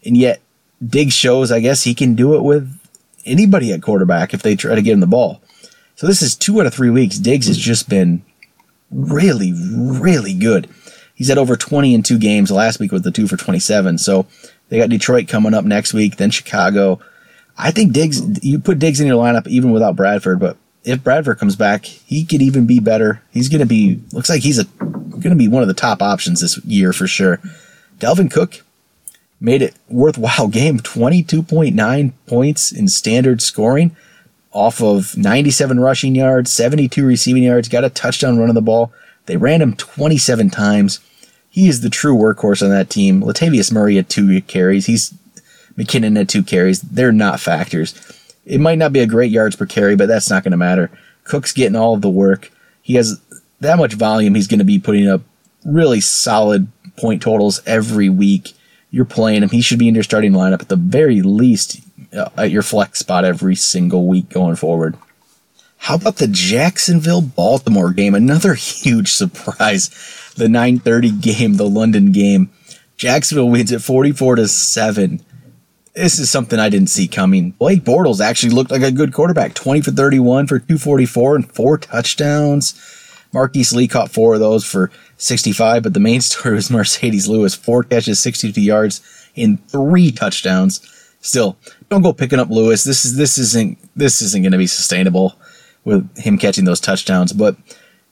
And 0.05 0.15
yet 0.15 0.41
Diggs 0.85 1.13
shows, 1.13 1.51
I 1.51 1.59
guess, 1.59 1.83
he 1.83 1.93
can 1.93 2.15
do 2.15 2.35
it 2.35 2.43
with 2.43 2.77
anybody 3.25 3.71
at 3.73 3.81
quarterback 3.81 4.33
if 4.33 4.41
they 4.41 4.55
try 4.55 4.75
to 4.75 4.81
get 4.81 4.93
him 4.93 4.99
the 4.99 5.07
ball. 5.07 5.41
So 5.95 6.07
this 6.07 6.21
is 6.21 6.35
two 6.35 6.59
out 6.59 6.65
of 6.65 6.73
three 6.73 6.89
weeks. 6.89 7.17
Diggs 7.17 7.47
has 7.47 7.57
just 7.57 7.89
been 7.89 8.23
really, 8.89 9.53
really 9.53 10.33
good. 10.33 10.69
He's 11.13 11.27
had 11.27 11.37
over 11.37 11.57
20 11.57 11.93
in 11.93 12.03
two 12.03 12.17
games. 12.17 12.49
Last 12.49 12.79
week 12.79 12.93
with 12.93 13.03
the 13.03 13.11
two 13.11 13.27
for 13.27 13.35
27. 13.35 13.97
So 13.97 14.25
they 14.69 14.77
got 14.77 14.89
Detroit 14.89 15.27
coming 15.27 15.53
up 15.53 15.65
next 15.65 15.93
week, 15.93 16.15
then 16.15 16.31
Chicago. 16.31 16.99
I 17.57 17.71
think 17.71 17.91
Diggs, 17.91 18.21
you 18.43 18.59
put 18.59 18.79
Diggs 18.79 19.01
in 19.01 19.07
your 19.07 19.21
lineup 19.21 19.45
even 19.47 19.71
without 19.71 19.97
Bradford, 19.97 20.39
but 20.39 20.55
if 20.85 21.03
Bradford 21.03 21.39
comes 21.39 21.57
back, 21.57 21.83
he 21.83 22.23
could 22.23 22.41
even 22.41 22.65
be 22.65 22.79
better. 22.79 23.21
He's 23.31 23.49
going 23.49 23.59
to 23.59 23.65
be, 23.65 24.01
looks 24.13 24.29
like 24.29 24.41
he's 24.41 24.59
a, 24.59 24.63
going 24.63 25.31
to 25.31 25.35
be 25.35 25.49
one 25.49 25.61
of 25.61 25.67
the 25.67 25.73
top 25.73 26.01
options 26.01 26.39
this 26.39 26.57
year 26.63 26.93
for 26.93 27.05
sure. 27.05 27.41
Dalvin 27.99 28.31
Cook, 28.31 28.63
made 29.39 29.61
it 29.61 29.75
worthwhile 29.87 30.47
game. 30.51 30.79
22.9 30.79 32.13
points 32.27 32.71
in 32.71 32.87
standard 32.87 33.41
scoring 33.41 33.95
off 34.51 34.81
of 34.81 35.15
97 35.15 35.79
rushing 35.79 36.15
yards 36.15 36.51
72 36.51 37.05
receiving 37.05 37.43
yards 37.43 37.69
got 37.69 37.83
a 37.83 37.89
touchdown 37.89 38.39
running 38.39 38.55
the 38.55 38.61
ball. 38.61 38.91
They 39.25 39.37
ran 39.37 39.61
him 39.61 39.75
27 39.75 40.49
times. 40.49 40.99
He 41.49 41.67
is 41.67 41.81
the 41.81 41.89
true 41.89 42.15
workhorse 42.15 42.63
on 42.63 42.69
that 42.69 42.89
team. 42.89 43.21
Latavius 43.21 43.71
murray 43.71 43.95
had 43.95 44.09
two 44.09 44.41
carries. 44.41 44.87
He's 44.87 45.13
mckinnon 45.77 46.17
had 46.17 46.29
two 46.29 46.43
carries. 46.43 46.81
They're 46.81 47.11
not 47.11 47.39
factors. 47.39 47.93
It 48.45 48.59
might 48.59 48.79
not 48.79 48.91
be 48.91 49.01
a 49.01 49.07
great 49.07 49.31
yards 49.31 49.55
per 49.55 49.65
carry 49.65 49.95
but 49.95 50.07
that's 50.07 50.29
not 50.29 50.43
going 50.43 50.51
to 50.51 50.57
matter. 50.57 50.89
Cook's 51.23 51.53
getting 51.53 51.75
all 51.75 51.93
of 51.93 52.01
the 52.01 52.09
work. 52.09 52.51
He 52.81 52.95
has 52.95 53.21
that 53.59 53.77
much 53.77 53.93
volume. 53.93 54.33
He's 54.33 54.47
going 54.47 54.59
to 54.59 54.65
be 54.65 54.79
putting 54.79 55.07
up 55.07 55.21
really 55.63 56.01
solid 56.01 56.67
point 56.97 57.21
totals 57.21 57.61
every 57.67 58.09
week 58.09 58.53
you're 58.91 59.05
playing 59.05 59.43
him. 59.43 59.49
He 59.49 59.61
should 59.61 59.79
be 59.79 59.87
in 59.87 59.95
your 59.95 60.03
starting 60.03 60.31
lineup 60.31 60.61
at 60.61 60.69
the 60.69 60.75
very 60.75 61.21
least 61.21 61.81
uh, 62.13 62.29
at 62.37 62.51
your 62.51 62.63
flex 62.63 62.99
spot 62.99 63.25
every 63.25 63.55
single 63.55 64.07
week 64.07 64.29
going 64.29 64.55
forward. 64.55 64.97
How 65.77 65.95
about 65.95 66.17
the 66.17 66.27
Jacksonville 66.27 67.21
Baltimore 67.21 67.93
game? 67.93 68.15
Another 68.15 68.53
huge 68.55 69.11
surprise. 69.11 69.89
The 70.35 70.45
9:30 70.45 71.21
game, 71.21 71.55
the 71.55 71.69
London 71.69 72.11
game. 72.11 72.49
Jacksonville 72.97 73.49
wins 73.49 73.71
at 73.71 73.81
44 73.81 74.35
to 74.37 74.47
7. 74.47 75.21
This 75.93 76.19
is 76.19 76.29
something 76.29 76.59
I 76.59 76.69
didn't 76.69 76.89
see 76.89 77.07
coming. 77.07 77.51
Blake 77.51 77.83
Bortles 77.83 78.19
actually 78.19 78.53
looked 78.53 78.71
like 78.71 78.81
a 78.81 78.91
good 78.91 79.13
quarterback. 79.13 79.53
20 79.53 79.81
for 79.81 79.91
31 79.91 80.47
for 80.47 80.59
244 80.59 81.35
and 81.37 81.51
four 81.51 81.77
touchdowns. 81.77 82.73
Marquise 83.33 83.73
Lee 83.73 83.87
caught 83.87 84.11
four 84.11 84.33
of 84.33 84.39
those 84.39 84.65
for 84.65 84.91
65, 85.19 85.83
but 85.83 85.93
the 85.93 85.99
main 85.99 86.21
story 86.21 86.55
was 86.55 86.69
Marcedes 86.69 87.27
Lewis, 87.27 87.53
four 87.53 87.83
catches, 87.83 88.19
62 88.19 88.59
yards, 88.59 89.01
in 89.35 89.57
three 89.67 90.11
touchdowns. 90.11 90.81
Still, 91.21 91.57
don't 91.89 92.01
go 92.01 92.13
picking 92.13 92.39
up 92.39 92.49
Lewis. 92.49 92.83
This 92.83 93.05
is 93.05 93.17
this 93.17 93.37
isn't 93.37 93.77
this 93.95 94.21
isn't 94.21 94.41
going 94.41 94.53
to 94.53 94.57
be 94.57 94.67
sustainable 94.67 95.35
with 95.83 96.17
him 96.17 96.37
catching 96.37 96.65
those 96.65 96.79
touchdowns. 96.79 97.33
But 97.33 97.57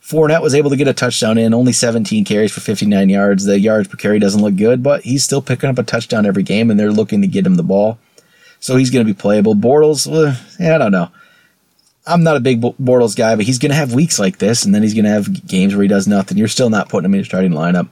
Fournette 0.01 0.41
was 0.41 0.53
able 0.53 0.69
to 0.69 0.75
get 0.75 0.87
a 0.87 0.93
touchdown 0.93 1.37
in, 1.37 1.53
only 1.53 1.73
17 1.73 2.25
carries 2.25 2.51
for 2.51 2.59
59 2.59 3.09
yards. 3.09 3.45
The 3.45 3.59
yards 3.59 3.87
per 3.87 3.97
carry 3.97 4.19
doesn't 4.19 4.41
look 4.41 4.57
good, 4.57 4.83
but 4.83 5.03
he's 5.03 5.23
still 5.23 5.41
picking 5.41 5.69
up 5.69 5.77
a 5.77 5.83
touchdown 5.83 6.25
every 6.25 6.43
game, 6.43 6.69
and 6.69 6.79
they're 6.79 6.91
looking 6.91 7.21
to 7.21 7.27
get 7.27 7.45
him 7.45 7.55
the 7.55 7.63
ball. 7.63 7.97
So 8.59 8.75
he's 8.75 8.89
going 8.89 9.05
to 9.05 9.13
be 9.13 9.17
playable. 9.17 9.55
Bortles, 9.55 10.09
well, 10.09 10.37
I 10.59 10.77
don't 10.77 10.91
know. 10.91 11.09
I'm 12.07 12.23
not 12.23 12.37
a 12.37 12.41
big 12.41 12.61
Bortles 12.61 13.15
guy, 13.15 13.35
but 13.35 13.45
he's 13.45 13.59
going 13.59 13.71
to 13.71 13.75
have 13.75 13.93
weeks 13.93 14.17
like 14.17 14.37
this, 14.37 14.65
and 14.65 14.73
then 14.73 14.83
he's 14.83 14.93
going 14.93 15.05
to 15.05 15.11
have 15.11 15.45
games 15.47 15.75
where 15.75 15.83
he 15.83 15.87
does 15.87 16.07
nothing. 16.07 16.37
You're 16.37 16.47
still 16.47 16.69
not 16.69 16.89
putting 16.89 17.05
him 17.05 17.13
in 17.13 17.19
your 17.19 17.25
starting 17.25 17.51
lineup. 17.51 17.89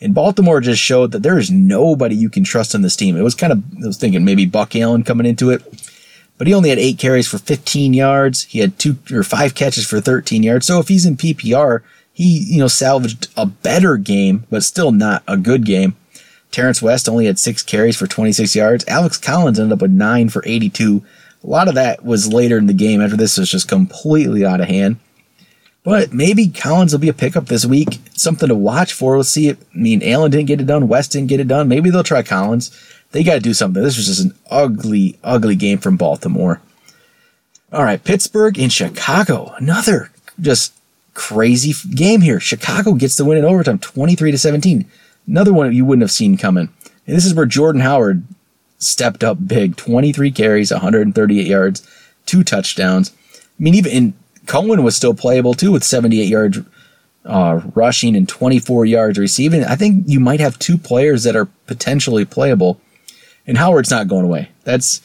And 0.00 0.14
Baltimore 0.14 0.60
just 0.60 0.82
showed 0.82 1.12
that 1.12 1.22
there 1.22 1.38
is 1.38 1.50
nobody 1.50 2.14
you 2.14 2.28
can 2.28 2.44
trust 2.44 2.74
on 2.74 2.82
this 2.82 2.96
team. 2.96 3.16
It 3.16 3.22
was 3.22 3.34
kind 3.34 3.52
of, 3.52 3.62
I 3.82 3.86
was 3.86 3.96
thinking 3.96 4.24
maybe 4.24 4.44
Buck 4.44 4.76
Allen 4.76 5.04
coming 5.04 5.26
into 5.26 5.50
it 5.50 5.62
but 6.36 6.46
he 6.46 6.54
only 6.54 6.68
had 6.68 6.78
eight 6.78 6.98
carries 6.98 7.28
for 7.28 7.38
15 7.38 7.94
yards. 7.94 8.44
He 8.44 8.58
had 8.58 8.78
two 8.78 8.98
or 9.12 9.22
five 9.22 9.54
catches 9.54 9.86
for 9.86 10.00
13 10.00 10.42
yards. 10.42 10.66
So 10.66 10.80
if 10.80 10.88
he's 10.88 11.06
in 11.06 11.16
PPR, 11.16 11.82
he 12.12 12.46
you 12.48 12.58
know 12.58 12.68
salvaged 12.68 13.28
a 13.36 13.46
better 13.46 13.96
game, 13.96 14.44
but 14.50 14.64
still 14.64 14.92
not 14.92 15.22
a 15.26 15.36
good 15.36 15.64
game. 15.64 15.96
Terrance 16.50 16.80
West 16.80 17.08
only 17.08 17.26
had 17.26 17.38
six 17.38 17.62
carries 17.62 17.96
for 17.96 18.06
26 18.06 18.54
yards. 18.54 18.84
Alex 18.86 19.18
Collins 19.18 19.58
ended 19.58 19.72
up 19.72 19.82
with 19.82 19.90
nine 19.90 20.28
for 20.28 20.42
82. 20.46 21.02
A 21.44 21.46
lot 21.46 21.68
of 21.68 21.74
that 21.74 22.02
was 22.02 22.32
later 22.32 22.56
in 22.56 22.66
the 22.66 22.72
game 22.72 23.02
after 23.02 23.16
this 23.16 23.36
was 23.36 23.50
just 23.50 23.68
completely 23.68 24.46
out 24.46 24.62
of 24.62 24.68
hand. 24.68 24.96
But 25.82 26.14
maybe 26.14 26.48
Collins 26.48 26.92
will 26.92 27.00
be 27.00 27.10
a 27.10 27.14
pickup 27.14 27.46
this 27.46 27.66
week. 27.66 28.00
Something 28.14 28.48
to 28.48 28.54
watch 28.54 28.94
for. 28.94 29.18
Let's 29.18 29.28
see. 29.28 29.48
It. 29.48 29.58
I 29.74 29.76
mean, 29.76 30.02
Allen 30.02 30.30
didn't 30.30 30.46
get 30.46 30.62
it 30.62 30.66
done. 30.66 30.88
West 30.88 31.12
didn't 31.12 31.28
get 31.28 31.40
it 31.40 31.48
done. 31.48 31.68
Maybe 31.68 31.90
they'll 31.90 32.02
try 32.02 32.22
Collins. 32.22 32.70
They 33.12 33.22
got 33.22 33.34
to 33.34 33.40
do 33.40 33.52
something. 33.52 33.82
This 33.82 33.98
was 33.98 34.06
just 34.06 34.24
an 34.24 34.34
ugly, 34.50 35.18
ugly 35.22 35.54
game 35.54 35.78
from 35.78 35.98
Baltimore. 35.98 36.62
All 37.70 37.84
right, 37.84 38.02
Pittsburgh 38.02 38.58
and 38.58 38.72
Chicago. 38.72 39.52
Another 39.58 40.10
just 40.40 40.72
crazy 41.12 41.74
game 41.94 42.22
here. 42.22 42.40
Chicago 42.40 42.94
gets 42.94 43.16
the 43.16 43.24
win 43.24 43.38
in 43.38 43.44
overtime, 43.44 43.78
23 43.78 44.30
to 44.30 44.38
17. 44.38 44.90
Another 45.26 45.52
one 45.52 45.72
you 45.72 45.84
wouldn't 45.84 46.02
have 46.02 46.10
seen 46.10 46.36
coming. 46.36 46.70
And 47.06 47.16
this 47.16 47.26
is 47.26 47.34
where 47.34 47.46
Jordan 47.46 47.82
Howard 47.82 48.24
stepped 48.84 49.24
up 49.24 49.38
big. 49.46 49.76
23 49.76 50.30
carries, 50.30 50.70
138 50.70 51.46
yards, 51.46 51.88
two 52.26 52.44
touchdowns. 52.44 53.12
I 53.34 53.62
mean, 53.62 53.74
even 53.74 54.14
Cohen 54.46 54.82
was 54.82 54.96
still 54.96 55.14
playable 55.14 55.54
too 55.54 55.72
with 55.72 55.84
78 55.84 56.24
yards 56.24 56.58
uh, 57.24 57.60
rushing 57.74 58.16
and 58.16 58.28
24 58.28 58.84
yards 58.84 59.18
receiving. 59.18 59.64
I 59.64 59.76
think 59.76 60.04
you 60.06 60.20
might 60.20 60.40
have 60.40 60.58
two 60.58 60.76
players 60.76 61.22
that 61.24 61.36
are 61.36 61.46
potentially 61.66 62.24
playable 62.24 62.80
and 63.46 63.58
Howard's 63.58 63.90
not 63.90 64.08
going 64.08 64.24
away. 64.24 64.50
That's 64.64 65.00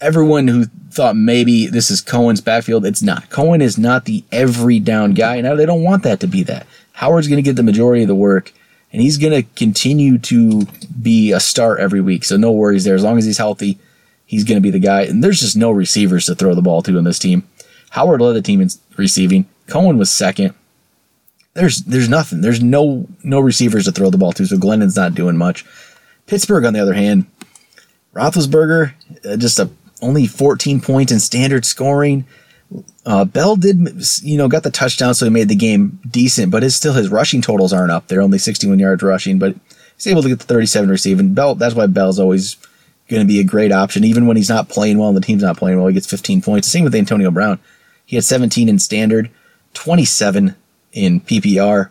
everyone 0.00 0.48
who 0.48 0.66
thought 0.90 1.16
maybe 1.16 1.66
this 1.66 1.90
is 1.90 2.00
Cohen's 2.00 2.40
backfield. 2.40 2.86
It's 2.86 3.02
not. 3.02 3.30
Cohen 3.30 3.60
is 3.60 3.78
not 3.78 4.04
the 4.04 4.24
every 4.32 4.80
down 4.80 5.12
guy. 5.12 5.40
Now 5.40 5.54
they 5.54 5.66
don't 5.66 5.82
want 5.82 6.02
that 6.04 6.20
to 6.20 6.26
be 6.26 6.42
that. 6.44 6.66
Howard's 6.92 7.28
going 7.28 7.36
to 7.36 7.42
get 7.42 7.56
the 7.56 7.62
majority 7.62 8.02
of 8.02 8.08
the 8.08 8.14
work, 8.14 8.52
and 8.92 9.02
he's 9.02 9.18
going 9.18 9.32
to 9.32 9.48
continue 9.56 10.18
to 10.18 10.66
be 11.00 11.32
a 11.32 11.40
start 11.40 11.80
every 11.80 12.00
week. 12.00 12.24
So 12.24 12.36
no 12.36 12.52
worries 12.52 12.84
there. 12.84 12.94
As 12.94 13.04
long 13.04 13.18
as 13.18 13.24
he's 13.24 13.38
healthy, 13.38 13.78
he's 14.24 14.44
going 14.44 14.56
to 14.56 14.62
be 14.62 14.70
the 14.70 14.78
guy. 14.78 15.02
And 15.02 15.22
there's 15.22 15.40
just 15.40 15.56
no 15.56 15.70
receivers 15.70 16.26
to 16.26 16.34
throw 16.34 16.54
the 16.54 16.62
ball 16.62 16.82
to 16.82 16.98
in 16.98 17.04
this 17.04 17.18
team. 17.18 17.46
Howard 17.90 18.20
led 18.20 18.34
the 18.34 18.42
team 18.42 18.60
in 18.60 18.70
receiving. 18.96 19.46
Cohen 19.66 19.98
was 19.98 20.10
second. 20.10 20.54
There's 21.54 21.82
there's 21.82 22.08
nothing. 22.08 22.40
There's 22.40 22.62
no 22.62 23.06
no 23.24 23.40
receivers 23.40 23.84
to 23.86 23.92
throw 23.92 24.10
the 24.10 24.18
ball 24.18 24.32
to. 24.32 24.46
So 24.46 24.56
Glennon's 24.56 24.96
not 24.96 25.14
doing 25.14 25.36
much. 25.36 25.64
Pittsburgh, 26.26 26.64
on 26.64 26.74
the 26.74 26.80
other 26.80 26.94
hand, 26.94 27.26
Roethlisberger, 28.14 28.92
uh, 29.24 29.36
just 29.36 29.58
a 29.58 29.70
only 30.00 30.26
14 30.26 30.80
points 30.80 31.10
in 31.10 31.18
standard 31.18 31.64
scoring. 31.64 32.24
Uh, 33.08 33.24
Bell 33.24 33.56
did, 33.56 33.78
you 34.20 34.36
know, 34.36 34.48
got 34.48 34.64
the 34.64 34.70
touchdown, 34.70 35.14
so 35.14 35.24
he 35.24 35.30
made 35.30 35.48
the 35.48 35.56
game 35.56 35.98
decent, 36.10 36.52
but 36.52 36.62
his 36.62 36.76
still 36.76 36.92
his 36.92 37.08
rushing 37.08 37.40
totals 37.40 37.72
aren't 37.72 37.90
up. 37.90 38.06
They're 38.06 38.20
only 38.20 38.36
61 38.36 38.78
yards 38.78 39.02
rushing, 39.02 39.38
but 39.38 39.56
he's 39.96 40.06
able 40.06 40.20
to 40.20 40.28
get 40.28 40.40
the 40.40 40.44
37 40.44 40.90
receiving. 40.90 41.32
Bell, 41.32 41.54
that's 41.54 41.74
why 41.74 41.86
Bell's 41.86 42.18
always 42.18 42.58
going 43.08 43.22
to 43.22 43.26
be 43.26 43.40
a 43.40 43.44
great 43.44 43.72
option, 43.72 44.04
even 44.04 44.26
when 44.26 44.36
he's 44.36 44.50
not 44.50 44.68
playing 44.68 44.98
well 44.98 45.08
and 45.08 45.16
the 45.16 45.22
team's 45.22 45.42
not 45.42 45.56
playing 45.56 45.78
well. 45.78 45.86
He 45.86 45.94
gets 45.94 46.06
15 46.06 46.42
points. 46.42 46.68
Same 46.68 46.84
with 46.84 46.94
Antonio 46.94 47.30
Brown. 47.30 47.58
He 48.04 48.16
had 48.16 48.26
17 48.26 48.68
in 48.68 48.78
standard, 48.78 49.30
27 49.72 50.54
in 50.92 51.22
PPR 51.22 51.88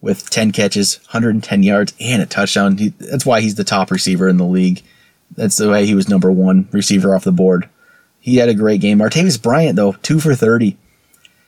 with 0.00 0.30
10 0.30 0.52
catches, 0.52 0.98
110 1.06 1.64
yards, 1.64 1.92
and 1.98 2.22
a 2.22 2.26
touchdown. 2.26 2.78
He, 2.78 2.90
that's 2.90 3.26
why 3.26 3.40
he's 3.40 3.56
the 3.56 3.64
top 3.64 3.90
receiver 3.90 4.28
in 4.28 4.36
the 4.36 4.44
league. 4.44 4.82
That's 5.36 5.56
the 5.56 5.70
way 5.70 5.86
he 5.86 5.96
was 5.96 6.08
number 6.08 6.30
one 6.30 6.68
receiver 6.70 7.16
off 7.16 7.24
the 7.24 7.32
board. 7.32 7.68
He 8.20 8.36
had 8.36 8.48
a 8.48 8.54
great 8.54 8.80
game. 8.80 8.98
Martavis 8.98 9.40
Bryant, 9.40 9.76
though, 9.76 9.92
two 9.92 10.20
for 10.20 10.34
30. 10.34 10.76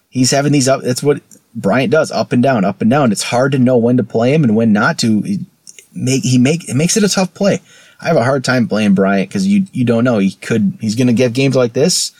He's 0.09 0.31
having 0.31 0.53
these 0.53 0.69
up. 0.69 0.83
That's 0.83 1.03
what 1.03 1.23
Bryant 1.55 1.91
does, 1.93 2.11
up 2.11 2.33
and 2.33 2.43
down, 2.43 2.65
up 2.65 2.81
and 2.81 2.91
down. 2.91 3.13
It's 3.13 3.23
hard 3.23 3.53
to 3.53 3.59
know 3.59 3.77
when 3.77 3.99
to 3.99 4.05
play 4.05 4.33
him 4.35 4.45
and 4.45 4.57
when 4.57 4.73
not 4.73 4.99
to. 5.01 5.23
He 5.23 5.47
make 5.95 6.23
he 6.23 6.39
make 6.39 6.69
it 6.69 6.75
makes 6.75 6.97
it 6.97 7.05
a 7.05 7.09
tough 7.09 7.35
play. 7.35 7.61
I 8.01 8.09
have 8.09 8.17
a 8.17 8.25
hard 8.25 8.45
time 8.45 8.69
playing 8.69 8.95
Bryant 8.95 9.29
because 9.29 9.47
you 9.47 9.67
you 9.73 9.85
don't 9.85 10.05
know 10.05 10.19
he 10.19 10.33
could 10.33 10.79
he's 10.81 10.95
going 10.95 11.07
to 11.07 11.13
get 11.13 11.35
games 11.35 11.55
like 11.55 11.73
this 11.73 12.13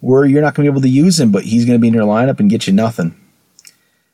where 0.00 0.24
you're 0.24 0.42
not 0.42 0.54
going 0.54 0.64
to 0.64 0.70
be 0.70 0.74
able 0.74 0.82
to 0.82 0.88
use 0.88 1.18
him, 1.18 1.32
but 1.32 1.44
he's 1.44 1.64
going 1.64 1.78
to 1.78 1.80
be 1.80 1.88
in 1.88 1.94
your 1.94 2.04
lineup 2.04 2.38
and 2.38 2.50
get 2.50 2.66
you 2.66 2.72
nothing. 2.72 3.18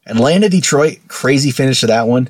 Atlanta, 0.06 0.48
Detroit, 0.48 0.98
crazy 1.08 1.50
finish 1.50 1.80
to 1.80 1.86
that 1.86 2.08
one. 2.08 2.28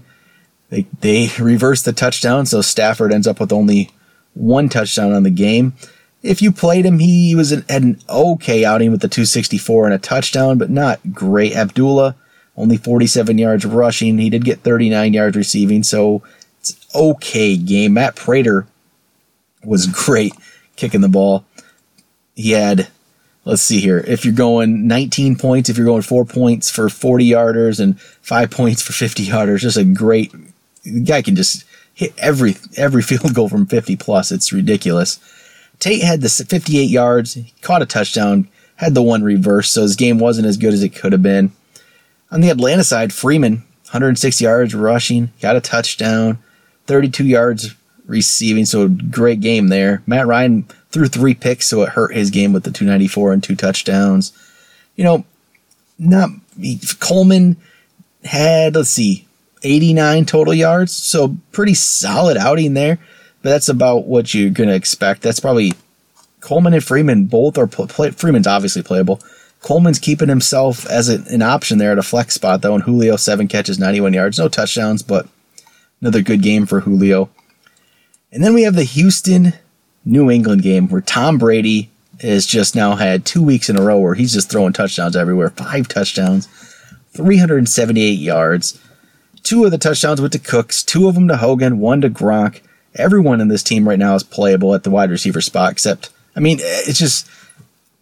They 0.70 0.86
they 1.00 1.30
reversed 1.38 1.84
the 1.84 1.92
touchdown, 1.92 2.46
so 2.46 2.60
Stafford 2.60 3.12
ends 3.12 3.26
up 3.26 3.40
with 3.40 3.52
only 3.52 3.90
one 4.34 4.68
touchdown 4.68 5.12
on 5.12 5.22
the 5.22 5.30
game. 5.30 5.74
If 6.22 6.40
you 6.40 6.52
played 6.52 6.86
him, 6.86 6.98
he 6.98 7.34
was 7.34 7.50
an, 7.52 7.64
had 7.68 7.82
an 7.82 8.00
okay 8.08 8.64
outing 8.64 8.92
with 8.92 9.00
the 9.00 9.08
264 9.08 9.86
and 9.86 9.94
a 9.94 9.98
touchdown, 9.98 10.58
but 10.58 10.70
not 10.70 11.00
great. 11.12 11.54
Abdullah 11.54 12.16
only 12.56 12.76
47 12.76 13.38
yards 13.38 13.64
rushing. 13.64 14.18
He 14.18 14.30
did 14.30 14.44
get 14.44 14.60
39 14.60 15.14
yards 15.14 15.36
receiving, 15.36 15.82
so 15.82 16.22
it's 16.60 16.76
okay 16.94 17.56
game. 17.56 17.94
Matt 17.94 18.14
Prater 18.16 18.66
was 19.64 19.86
great 20.06 20.34
kicking 20.76 21.00
the 21.00 21.08
ball. 21.08 21.44
He 22.34 22.52
had 22.52 22.88
let's 23.44 23.62
see 23.62 23.80
here. 23.80 23.98
If 23.98 24.24
you're 24.24 24.34
going 24.34 24.86
19 24.86 25.36
points, 25.36 25.68
if 25.68 25.76
you're 25.76 25.86
going 25.86 26.02
four 26.02 26.24
points 26.24 26.70
for 26.70 26.88
40 26.88 27.28
yarders 27.28 27.80
and 27.80 28.00
five 28.00 28.50
points 28.50 28.82
for 28.82 28.92
50 28.92 29.26
yarders, 29.26 29.60
just 29.60 29.76
a 29.76 29.84
great 29.84 30.32
the 30.84 31.00
guy 31.00 31.22
can 31.22 31.36
just 31.36 31.64
hit 31.94 32.12
every 32.18 32.56
every 32.76 33.02
field 33.02 33.34
goal 33.34 33.48
from 33.48 33.66
50 33.66 33.96
plus. 33.96 34.30
It's 34.30 34.52
ridiculous. 34.52 35.18
Tate 35.82 36.04
had 36.04 36.20
the 36.20 36.28
58 36.28 36.84
yards, 36.84 37.36
caught 37.60 37.82
a 37.82 37.86
touchdown, 37.86 38.46
had 38.76 38.94
the 38.94 39.02
one 39.02 39.24
reverse, 39.24 39.72
so 39.72 39.82
his 39.82 39.96
game 39.96 40.20
wasn't 40.20 40.46
as 40.46 40.56
good 40.56 40.72
as 40.72 40.84
it 40.84 40.94
could 40.94 41.10
have 41.10 41.24
been. 41.24 41.50
On 42.30 42.40
the 42.40 42.50
Atlanta 42.50 42.84
side, 42.84 43.12
Freeman, 43.12 43.64
106 43.86 44.40
yards 44.40 44.76
rushing, 44.76 45.32
got 45.40 45.56
a 45.56 45.60
touchdown, 45.60 46.38
32 46.86 47.24
yards 47.24 47.74
receiving, 48.06 48.64
so 48.64 48.88
great 48.88 49.40
game 49.40 49.70
there. 49.70 50.04
Matt 50.06 50.28
Ryan 50.28 50.62
threw 50.92 51.08
three 51.08 51.34
picks, 51.34 51.66
so 51.66 51.82
it 51.82 51.88
hurt 51.88 52.14
his 52.14 52.30
game 52.30 52.52
with 52.52 52.62
the 52.62 52.70
294 52.70 53.32
and 53.32 53.42
two 53.42 53.56
touchdowns. 53.56 54.32
You 54.94 55.02
know, 55.02 55.24
not 55.98 56.30
Coleman 57.00 57.56
had 58.22 58.76
let's 58.76 58.90
see, 58.90 59.26
89 59.64 60.26
total 60.26 60.54
yards, 60.54 60.92
so 60.92 61.36
pretty 61.50 61.74
solid 61.74 62.36
outing 62.36 62.74
there. 62.74 63.00
But 63.42 63.50
that's 63.50 63.68
about 63.68 64.06
what 64.06 64.32
you're 64.32 64.50
gonna 64.50 64.74
expect. 64.74 65.22
That's 65.22 65.40
probably 65.40 65.72
Coleman 66.40 66.74
and 66.74 66.84
Freeman 66.84 67.26
both 67.26 67.58
are 67.58 67.66
play, 67.66 68.10
Freeman's 68.10 68.46
obviously 68.46 68.82
playable. 68.82 69.20
Coleman's 69.60 70.00
keeping 70.00 70.28
himself 70.28 70.86
as 70.86 71.08
a, 71.08 71.22
an 71.32 71.40
option 71.40 71.78
there 71.78 71.92
at 71.92 71.98
a 71.98 72.02
flex 72.02 72.34
spot 72.34 72.62
though, 72.62 72.74
and 72.74 72.82
Julio 72.82 73.16
seven 73.16 73.48
catches, 73.48 73.78
91 73.78 74.12
yards, 74.12 74.38
no 74.38 74.48
touchdowns, 74.48 75.02
but 75.02 75.28
another 76.00 76.20
good 76.20 76.42
game 76.42 76.66
for 76.66 76.80
Julio. 76.80 77.30
And 78.32 78.42
then 78.42 78.54
we 78.54 78.62
have 78.62 78.74
the 78.74 78.84
Houston 78.84 79.52
New 80.04 80.30
England 80.30 80.62
game 80.62 80.88
where 80.88 81.00
Tom 81.00 81.38
Brady 81.38 81.90
has 82.20 82.46
just 82.46 82.74
now 82.74 82.96
had 82.96 83.24
two 83.24 83.42
weeks 83.42 83.68
in 83.68 83.76
a 83.76 83.82
row 83.82 83.98
where 83.98 84.14
he's 84.14 84.32
just 84.32 84.50
throwing 84.50 84.72
touchdowns 84.72 85.16
everywhere. 85.16 85.50
Five 85.50 85.88
touchdowns, 85.88 86.46
378 87.12 88.12
yards. 88.18 88.80
Two 89.42 89.64
of 89.64 89.70
the 89.70 89.78
touchdowns 89.78 90.20
went 90.20 90.32
to 90.32 90.38
Cooks, 90.38 90.82
two 90.82 91.08
of 91.08 91.14
them 91.14 91.28
to 91.28 91.36
Hogan, 91.36 91.78
one 91.78 92.00
to 92.00 92.10
Gronk. 92.10 92.62
Everyone 92.94 93.40
in 93.40 93.48
this 93.48 93.62
team 93.62 93.88
right 93.88 93.98
now 93.98 94.14
is 94.14 94.22
playable 94.22 94.74
at 94.74 94.84
the 94.84 94.90
wide 94.90 95.10
receiver 95.10 95.40
spot, 95.40 95.72
except, 95.72 96.10
I 96.36 96.40
mean, 96.40 96.58
it's 96.60 96.98
just, 96.98 97.28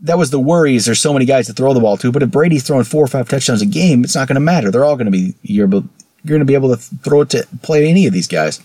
that 0.00 0.18
was 0.18 0.30
the 0.30 0.40
worries. 0.40 0.84
There's 0.86 1.00
so 1.00 1.12
many 1.12 1.24
guys 1.24 1.46
to 1.46 1.52
throw 1.52 1.74
the 1.74 1.80
ball 1.80 1.96
to, 1.98 2.10
but 2.10 2.22
if 2.22 2.30
Brady's 2.30 2.66
throwing 2.66 2.84
four 2.84 3.04
or 3.04 3.08
five 3.08 3.28
touchdowns 3.28 3.62
a 3.62 3.66
game, 3.66 4.02
it's 4.02 4.14
not 4.14 4.28
going 4.28 4.34
to 4.34 4.40
matter. 4.40 4.70
They're 4.70 4.84
all 4.84 4.96
going 4.96 5.06
to 5.06 5.12
be, 5.12 5.34
you're, 5.42 5.68
you're 5.68 5.82
going 6.26 6.40
to 6.40 6.44
be 6.44 6.54
able 6.54 6.74
to 6.74 6.76
throw 6.76 7.20
it 7.22 7.30
to 7.30 7.46
play 7.62 7.88
any 7.88 8.06
of 8.06 8.12
these 8.12 8.28
guys. 8.28 8.60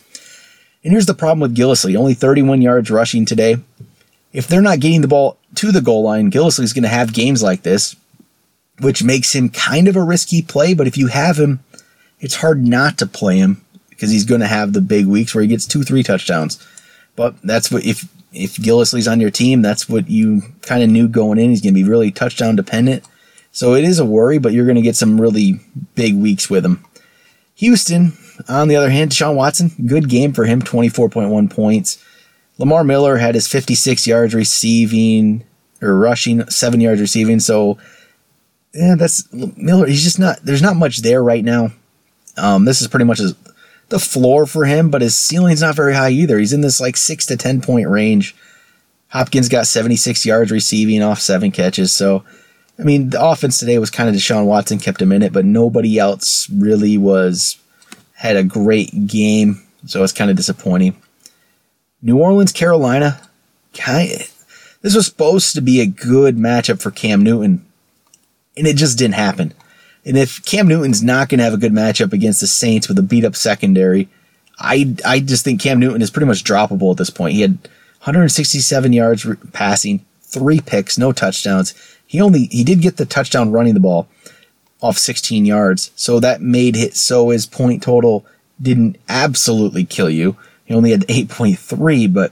And 0.83 0.91
here's 0.91 1.07
the 1.07 1.13
problem 1.13 1.39
with 1.39 1.55
Gillislee 1.55 1.95
only 1.95 2.13
31 2.13 2.61
yards 2.61 2.91
rushing 2.91 3.25
today. 3.25 3.57
If 4.33 4.47
they're 4.47 4.61
not 4.61 4.79
getting 4.79 5.01
the 5.01 5.07
ball 5.07 5.37
to 5.55 5.71
the 5.71 5.81
goal 5.81 6.03
line, 6.03 6.29
Gillislee's 6.29 6.73
going 6.73 6.83
to 6.83 6.89
have 6.89 7.13
games 7.13 7.41
like 7.41 7.63
this, 7.63 7.95
which 8.79 9.03
makes 9.03 9.33
him 9.33 9.49
kind 9.49 9.87
of 9.87 9.95
a 9.95 10.03
risky 10.03 10.41
play. 10.41 10.73
But 10.73 10.87
if 10.87 10.97
you 10.97 11.07
have 11.07 11.37
him, 11.37 11.61
it's 12.19 12.35
hard 12.35 12.65
not 12.65 12.97
to 12.99 13.07
play 13.07 13.37
him 13.37 13.64
because 13.95 14.11
he's 14.11 14.25
going 14.25 14.41
to 14.41 14.47
have 14.47 14.73
the 14.73 14.81
big 14.81 15.05
weeks 15.05 15.33
where 15.33 15.41
he 15.41 15.47
gets 15.47 15.65
two, 15.65 15.83
three 15.83 16.03
touchdowns. 16.03 16.65
But 17.15 17.41
that's 17.41 17.71
what, 17.71 17.85
if, 17.85 18.07
if 18.33 18.57
Gillislee's 18.57 19.07
on 19.07 19.21
your 19.21 19.31
team, 19.31 19.61
that's 19.61 19.87
what 19.87 20.09
you 20.09 20.41
kind 20.61 20.83
of 20.83 20.89
knew 20.89 21.07
going 21.07 21.39
in. 21.39 21.49
He's 21.49 21.61
going 21.61 21.73
to 21.73 21.81
be 21.81 21.87
really 21.87 22.11
touchdown 22.11 22.55
dependent. 22.55 23.03
So 23.51 23.73
it 23.73 23.85
is 23.85 23.99
a 23.99 24.05
worry, 24.05 24.37
but 24.37 24.51
you're 24.51 24.65
going 24.65 24.75
to 24.75 24.81
get 24.81 24.97
some 24.97 25.19
really 25.19 25.61
big 25.95 26.15
weeks 26.15 26.49
with 26.49 26.65
him. 26.65 26.83
Houston, 27.55 28.11
on 28.49 28.67
the 28.67 28.75
other 28.75 28.89
hand, 28.89 29.11
Deshaun 29.11 29.35
Watson, 29.35 29.71
good 29.87 30.09
game 30.09 30.33
for 30.33 30.43
him, 30.43 30.61
24.1 30.61 31.49
points. 31.49 32.03
Lamar 32.57 32.83
Miller 32.83 33.17
had 33.17 33.35
his 33.35 33.47
56 33.47 34.05
yards 34.07 34.33
receiving 34.33 35.43
or 35.81 35.97
rushing, 35.97 36.45
seven 36.49 36.81
yards 36.81 37.01
receiving. 37.01 37.39
So, 37.39 37.77
yeah, 38.73 38.95
that's 38.95 39.31
Miller. 39.31 39.87
He's 39.87 40.03
just 40.03 40.19
not. 40.19 40.39
There's 40.43 40.61
not 40.61 40.75
much 40.75 40.97
there 40.97 41.23
right 41.23 41.43
now. 41.43 41.71
Um, 42.37 42.65
this 42.65 42.81
is 42.81 42.89
pretty 42.89 43.05
much 43.05 43.19
his, 43.19 43.33
the 43.89 43.99
floor 43.99 44.45
for 44.45 44.65
him, 44.65 44.89
but 44.89 45.01
his 45.01 45.15
ceiling's 45.15 45.61
not 45.61 45.75
very 45.75 45.93
high 45.93 46.09
either. 46.09 46.37
He's 46.37 46.53
in 46.53 46.61
this 46.61 46.79
like 46.79 46.97
six 46.97 47.25
to 47.27 47.37
ten 47.37 47.61
point 47.61 47.89
range. 47.89 48.35
Hopkins 49.09 49.47
got 49.47 49.67
76 49.67 50.25
yards 50.25 50.51
receiving 50.51 51.01
off 51.01 51.21
seven 51.21 51.51
catches. 51.51 51.93
So, 51.93 52.25
I 52.77 52.83
mean, 52.83 53.11
the 53.11 53.23
offense 53.23 53.59
today 53.59 53.79
was 53.79 53.89
kind 53.89 54.09
of 54.09 54.15
Deshaun 54.15 54.45
Watson 54.45 54.79
kept 54.79 55.01
him 55.01 55.11
in 55.11 55.21
it, 55.21 55.31
but 55.31 55.45
nobody 55.45 55.97
else 55.97 56.49
really 56.49 56.97
was 56.97 57.57
had 58.15 58.35
a 58.35 58.43
great 58.43 59.07
game. 59.07 59.61
So 59.85 60.03
it's 60.03 60.11
kind 60.11 60.29
of 60.29 60.35
disappointing. 60.35 61.01
New 62.01 62.17
Orleans, 62.17 62.51
Carolina, 62.51 63.21
this 64.81 64.95
was 64.95 65.05
supposed 65.05 65.55
to 65.55 65.61
be 65.61 65.81
a 65.81 65.85
good 65.85 66.37
matchup 66.37 66.81
for 66.81 66.91
Cam 66.91 67.23
Newton, 67.23 67.65
and 68.57 68.67
it 68.67 68.75
just 68.75 68.97
didn't 68.97 69.15
happen. 69.15 69.53
And 70.05 70.17
if 70.17 70.43
Cam 70.45 70.67
Newton's 70.67 71.01
not 71.01 71.29
going 71.29 71.39
to 71.39 71.43
have 71.43 71.53
a 71.53 71.57
good 71.57 71.73
matchup 71.73 72.13
against 72.13 72.39
the 72.39 72.47
Saints 72.47 72.87
with 72.87 72.99
a 72.99 73.03
beat 73.03 73.25
up 73.25 73.35
secondary, 73.35 74.07
I 74.59 74.95
I 75.03 75.19
just 75.19 75.43
think 75.43 75.61
Cam 75.61 75.79
Newton 75.79 76.01
is 76.01 76.11
pretty 76.11 76.27
much 76.27 76.43
droppable 76.43 76.91
at 76.91 76.97
this 76.97 77.09
point. 77.09 77.33
He 77.33 77.41
had 77.41 77.57
167 78.03 78.93
yards 78.93 79.25
passing, 79.51 80.05
three 80.21 80.59
picks, 80.59 80.97
no 80.97 81.11
touchdowns. 81.11 81.73
He 82.05 82.21
only 82.21 82.45
he 82.45 82.63
did 82.63 82.81
get 82.81 82.97
the 82.97 83.05
touchdown 83.05 83.51
running 83.51 83.73
the 83.73 83.79
ball 83.79 84.07
off 84.81 84.97
16 84.97 85.45
yards, 85.45 85.91
so 85.95 86.19
that 86.19 86.41
made 86.41 86.75
it 86.75 86.95
so 86.95 87.29
his 87.29 87.45
point 87.45 87.81
total 87.81 88.25
didn't 88.61 88.97
absolutely 89.09 89.83
kill 89.83 90.09
you. 90.09 90.37
He 90.65 90.73
only 90.73 90.91
had 90.91 91.01
8.3, 91.01 92.13
but 92.13 92.31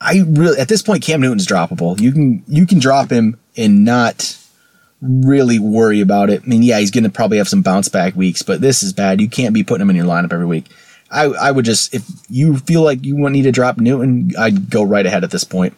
I 0.00 0.24
really 0.26 0.58
at 0.58 0.68
this 0.68 0.82
point 0.82 1.02
Cam 1.02 1.20
Newton's 1.20 1.46
droppable. 1.46 2.00
You 2.00 2.12
can 2.12 2.42
you 2.48 2.66
can 2.66 2.78
drop 2.78 3.10
him 3.10 3.38
and 3.56 3.84
not 3.84 4.38
really 5.00 5.58
worry 5.58 6.00
about 6.00 6.30
it. 6.30 6.42
I 6.44 6.46
mean, 6.46 6.62
yeah, 6.62 6.78
he's 6.78 6.90
going 6.90 7.04
to 7.04 7.10
probably 7.10 7.38
have 7.38 7.48
some 7.48 7.62
bounce 7.62 7.88
back 7.88 8.16
weeks, 8.16 8.42
but 8.42 8.60
this 8.60 8.82
is 8.82 8.92
bad. 8.92 9.20
You 9.20 9.28
can't 9.28 9.54
be 9.54 9.64
putting 9.64 9.82
him 9.82 9.90
in 9.90 9.96
your 9.96 10.06
lineup 10.06 10.32
every 10.32 10.46
week. 10.46 10.66
I, 11.10 11.24
I 11.24 11.50
would 11.50 11.64
just, 11.64 11.94
if 11.94 12.08
you 12.28 12.56
feel 12.56 12.82
like 12.82 13.04
you 13.04 13.16
need 13.30 13.42
to 13.42 13.52
drop 13.52 13.78
Newton, 13.78 14.32
I'd 14.38 14.70
go 14.70 14.82
right 14.82 15.06
ahead 15.06 15.24
at 15.24 15.30
this 15.30 15.44
point. 15.44 15.74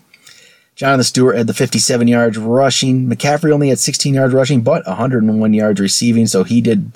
Jonathan 0.74 1.04
Stewart 1.04 1.37
had 1.37 1.48
the 1.48 1.54
57 1.54 2.07
yards 2.07 2.38
rushing. 2.38 3.09
McCaffrey 3.09 3.50
only 3.50 3.68
had 3.68 3.81
16 3.81 4.14
yards 4.14 4.33
rushing, 4.33 4.62
but 4.62 4.87
101 4.87 5.52
yards 5.52 5.81
receiving, 5.81 6.26
so 6.28 6.44
he 6.44 6.61
did 6.61 6.92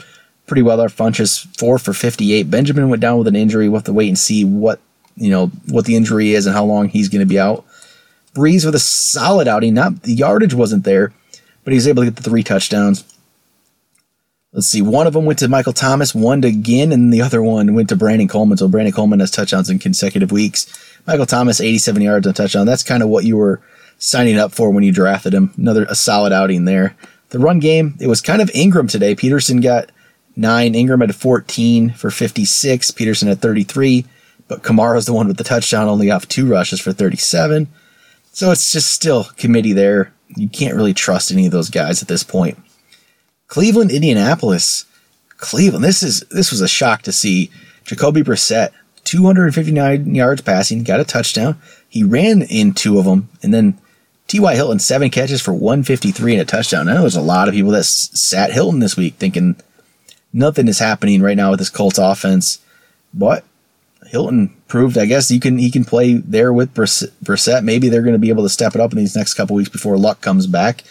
pretty 0.47 0.63
well. 0.63 0.81
Our 0.81 0.89
Funchess 0.89 1.47
four 1.59 1.79
for 1.79 1.93
58. 1.93 2.51
Benjamin 2.51 2.89
went 2.89 3.03
down 3.03 3.19
with 3.19 3.27
an 3.27 3.37
injury. 3.37 3.69
We'll 3.69 3.81
have 3.81 3.87
to 3.87 3.93
wait 3.93 4.09
and 4.09 4.19
see 4.19 4.45
what 4.45 4.81
you 5.17 5.31
know 5.31 5.49
what 5.69 5.85
the 5.85 5.97
injury 5.97 6.33
is 6.33 6.47
and 6.47 6.55
how 6.55 6.65
long 6.65 6.89
he's 6.89 7.09
going 7.09 7.21
to 7.21 7.27
be 7.27 7.41
out. 7.41 7.65
Brees 8.35 8.65
with 8.65 8.75
a 8.75 8.79
solid 8.79 9.49
outing. 9.49 9.75
Not 9.75 10.03
the 10.03 10.15
yardage 10.15 10.55
wasn't 10.55 10.85
there, 10.85 11.13
but 11.65 11.73
he 11.73 11.77
was 11.77 11.89
able 11.89 12.03
to 12.03 12.11
get 12.11 12.17
the 12.17 12.29
three 12.29 12.43
touchdowns. 12.43 13.05
Let's 14.53 14.67
see. 14.67 14.83
One 14.83 15.07
of 15.07 15.15
them 15.15 15.25
went 15.25 15.39
to 15.39 15.49
Michael 15.49 15.73
Thomas, 15.73 16.15
one 16.15 16.43
to 16.43 16.53
Ginn, 16.53 16.93
and 16.93 17.13
the 17.13 17.23
other 17.23 17.43
one 17.43 17.75
went 17.75 17.89
to 17.89 17.97
Brandon 17.97 18.29
Coleman. 18.29 18.59
So 18.59 18.69
Brandon 18.69 18.93
Coleman 18.93 19.21
has 19.21 19.31
touchdowns 19.31 19.71
in 19.71 19.79
consecutive 19.79 20.31
weeks. 20.31 20.67
Michael 21.07 21.25
Thomas, 21.25 21.61
87 21.61 22.03
yards 22.03 22.27
on 22.27 22.35
touchdown. 22.35 22.67
That's 22.67 22.83
kind 22.83 23.03
of 23.03 23.09
what 23.09 23.25
you 23.25 23.39
were 23.39 23.63
signing 23.99 24.37
up 24.37 24.53
for 24.53 24.71
when 24.71 24.85
you 24.85 24.93
drafted 24.93 25.33
him. 25.33 25.53
Another 25.57 25.85
a 25.85 25.95
solid 25.95 26.33
outing 26.33 26.67
there. 26.67 26.95
The 27.31 27.39
run 27.39 27.61
game, 27.61 27.97
it 27.99 28.09
was 28.09 28.21
kind 28.21 28.43
of 28.43 28.51
Ingram 28.55 28.89
today. 28.89 29.15
Peterson 29.15 29.61
got 29.61 29.91
nine. 30.37 30.75
Ingram 30.75 31.01
had 31.01 31.15
14 31.15 31.91
for 31.91 32.11
56. 32.11 32.91
Peterson 32.91 33.29
had 33.29 33.41
33. 33.41 34.05
But 34.49 34.63
Kamara's 34.63 35.07
the 35.07 35.15
one 35.15 35.29
with 35.29 35.39
the 35.39 35.45
touchdown, 35.45 35.89
only 35.89 36.11
off 36.11 36.29
two 36.29 36.47
rushes 36.47 36.79
for 36.79 36.93
37. 36.93 37.69
So 38.33 38.51
it's 38.51 38.71
just 38.71 38.93
still 38.93 39.25
committee 39.39 39.73
there. 39.73 40.13
You 40.37 40.49
can't 40.49 40.75
really 40.75 40.95
trust 40.95 41.31
any 41.31 41.47
of 41.47 41.53
those 41.53 41.71
guys 41.71 42.03
at 42.03 42.09
this 42.09 42.23
point. 42.23 42.59
Cleveland, 43.49 43.91
Indianapolis. 43.91 44.87
Cleveland. 45.37 45.85
This 45.85 46.03
is 46.03 46.21
this 46.31 46.51
was 46.51 46.61
a 46.61 46.69
shock 46.69 47.03
to 47.03 47.13
see. 47.13 47.51
Jacoby 47.85 48.23
Brissett, 48.23 48.71
259 49.05 50.15
yards 50.15 50.41
passing, 50.41 50.85
got 50.85 51.01
a 51.01 51.05
touchdown. 51.05 51.61
He 51.89 52.05
ran 52.05 52.43
in 52.43 52.75
two 52.75 52.99
of 52.99 53.05
them, 53.05 53.29
and 53.43 53.53
then 53.53 53.77
T.Y. 54.29 54.55
Hilton, 54.55 54.79
seven 54.79 55.11
catches 55.11 55.43
for 55.43 55.53
153 55.53 56.35
and 56.35 56.43
a 56.43 56.45
touchdown. 56.45 56.89
I 56.89 56.95
know 56.95 57.01
there's 57.03 57.17
a 57.17 57.21
lot 57.21 57.49
of 57.49 57.55
people 57.55 57.73
that 57.73 57.85
sat 57.85 58.53
Hilton 58.53 58.79
this 58.79 58.97
week 58.97 59.17
thinking 59.17 59.57
nothing 60.33 60.69
is 60.69 60.79
happening 60.79 61.21
right 61.21 61.37
now 61.37 61.51
with 61.51 61.59
this 61.59 61.69
Colts 61.69 61.99
offense, 61.99 62.59
but 63.13 63.45
Hilton 64.13 64.55
proved, 64.69 64.99
I 64.99 65.07
guess, 65.07 65.31
you 65.31 65.41
can 65.41 65.57
he 65.57 65.71
can 65.71 65.87
play 65.87 66.17
there 66.17 66.53
with 66.53 66.75
Brissett. 66.75 67.65
Maybe 67.65 67.89
they're 67.89 68.03
going 68.03 68.13
to 68.13 68.19
be 68.19 68.29
able 68.29 68.43
to 68.43 68.51
step 68.51 68.75
it 68.75 68.81
up 68.81 68.93
in 68.93 68.99
these 68.99 69.17
next 69.17 69.33
couple 69.33 69.57
weeks 69.57 69.71
before 69.71 69.97
Luck 69.97 70.21
comes 70.21 70.47
back. 70.47 70.85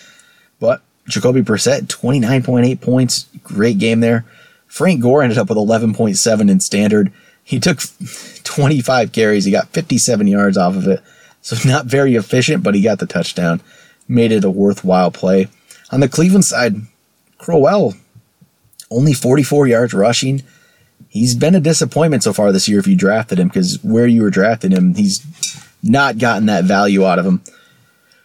But 0.60 0.82
Jacoby 1.08 1.44
Brissett, 1.44 1.82
29.8 1.82 2.82
points. 2.82 3.28
Great 3.44 3.78
game 3.78 4.00
there. 4.00 4.26
Frank 4.66 5.04
Gore 5.04 5.22
ended 5.22 5.38
up 5.38 5.50
with 5.50 5.60
11.7 5.60 6.50
in 6.50 6.60
standard. 6.60 7.14
He 7.44 7.60
took 7.60 7.82
25 8.44 9.12
carries. 9.12 9.46
He 9.46 9.52
got 9.52 9.68
57 9.70 10.26
yards 10.26 10.58
off 10.58 10.76
of 10.76 10.88
it. 10.88 11.04
So 11.42 11.56
not 11.70 11.86
very 11.86 12.16
efficient, 12.16 12.64
but 12.64 12.74
he 12.74 12.82
got 12.82 12.98
the 12.98 13.06
touchdown. 13.06 13.62
Made 14.08 14.32
it 14.32 14.44
a 14.44 14.50
worthwhile 14.50 15.12
play. 15.12 15.48
On 15.92 16.00
the 16.00 16.10
Cleveland 16.10 16.46
side, 16.46 16.74
Crowell, 17.38 17.94
only 18.90 19.14
44 19.14 19.68
yards 19.68 19.94
rushing. 19.94 20.42
He's 21.12 21.36
been 21.36 21.56
a 21.56 21.60
disappointment 21.60 22.24
so 22.24 22.32
far 22.32 22.54
this 22.54 22.70
year 22.70 22.80
if 22.80 22.88
you 22.88 22.96
drafted 22.96 23.38
him, 23.38 23.50
because 23.50 23.84
where 23.84 24.08
you 24.08 24.22
were 24.22 24.30
drafting 24.30 24.72
him, 24.72 24.96
he's 24.96 25.22
not 25.84 26.18
gotten 26.18 26.46
that 26.46 26.64
value 26.64 27.06
out 27.06 27.20
of 27.20 27.26
him. 27.26 27.42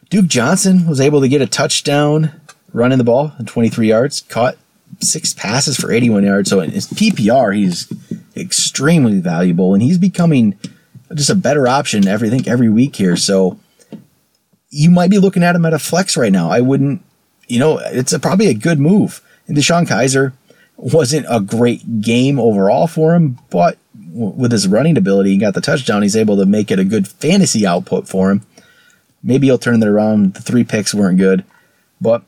Duke 0.08 0.28
Johnson 0.28 0.86
was 0.86 1.00
able 1.00 1.20
to 1.20 1.28
get 1.28 1.42
a 1.42 1.48
touchdown 1.48 2.30
running 2.72 2.98
the 2.98 3.04
ball 3.04 3.32
23 3.44 3.88
yards, 3.88 4.20
caught 4.20 4.56
six 5.00 5.34
passes 5.34 5.76
for 5.76 5.90
81 5.90 6.22
yards. 6.22 6.48
So 6.48 6.60
in 6.60 6.70
his 6.70 6.86
PPR, 6.86 7.56
he's 7.56 7.92
extremely 8.36 9.18
valuable, 9.18 9.74
and 9.74 9.82
he's 9.82 9.98
becoming 9.98 10.56
just 11.12 11.30
a 11.30 11.34
better 11.34 11.66
option 11.66 12.06
every 12.06 12.28
I 12.28 12.30
think 12.30 12.46
every 12.46 12.68
week 12.68 12.94
here. 12.94 13.16
So 13.16 13.58
you 14.70 14.92
might 14.92 15.10
be 15.10 15.18
looking 15.18 15.42
at 15.42 15.56
him 15.56 15.66
at 15.66 15.74
a 15.74 15.80
flex 15.80 16.16
right 16.16 16.32
now. 16.32 16.50
I 16.50 16.60
wouldn't, 16.60 17.02
you 17.48 17.58
know, 17.58 17.78
it's 17.78 18.12
a, 18.12 18.20
probably 18.20 18.46
a 18.46 18.54
good 18.54 18.78
move. 18.78 19.22
And 19.48 19.56
DeShone 19.56 19.86
Kizer 19.86 20.34
wasn't 20.76 21.26
a 21.28 21.40
great 21.40 22.00
game 22.00 22.38
overall 22.38 22.86
for 22.86 23.14
him, 23.14 23.38
but 23.50 23.78
with 24.12 24.52
his 24.52 24.68
running 24.68 24.96
ability, 24.96 25.30
he 25.30 25.38
got 25.38 25.54
the 25.54 25.60
touchdown. 25.60 26.02
He's 26.02 26.16
able 26.16 26.36
to 26.36 26.46
make 26.46 26.70
it 26.70 26.78
a 26.78 26.84
good 26.84 27.08
fantasy 27.08 27.66
output 27.66 28.08
for 28.08 28.30
him. 28.30 28.42
Maybe 29.22 29.46
he'll 29.46 29.58
turn 29.58 29.80
that 29.80 29.88
around. 29.88 30.34
The 30.34 30.42
three 30.42 30.64
picks 30.64 30.94
weren't 30.94 31.18
good, 31.18 31.44
but 32.00 32.22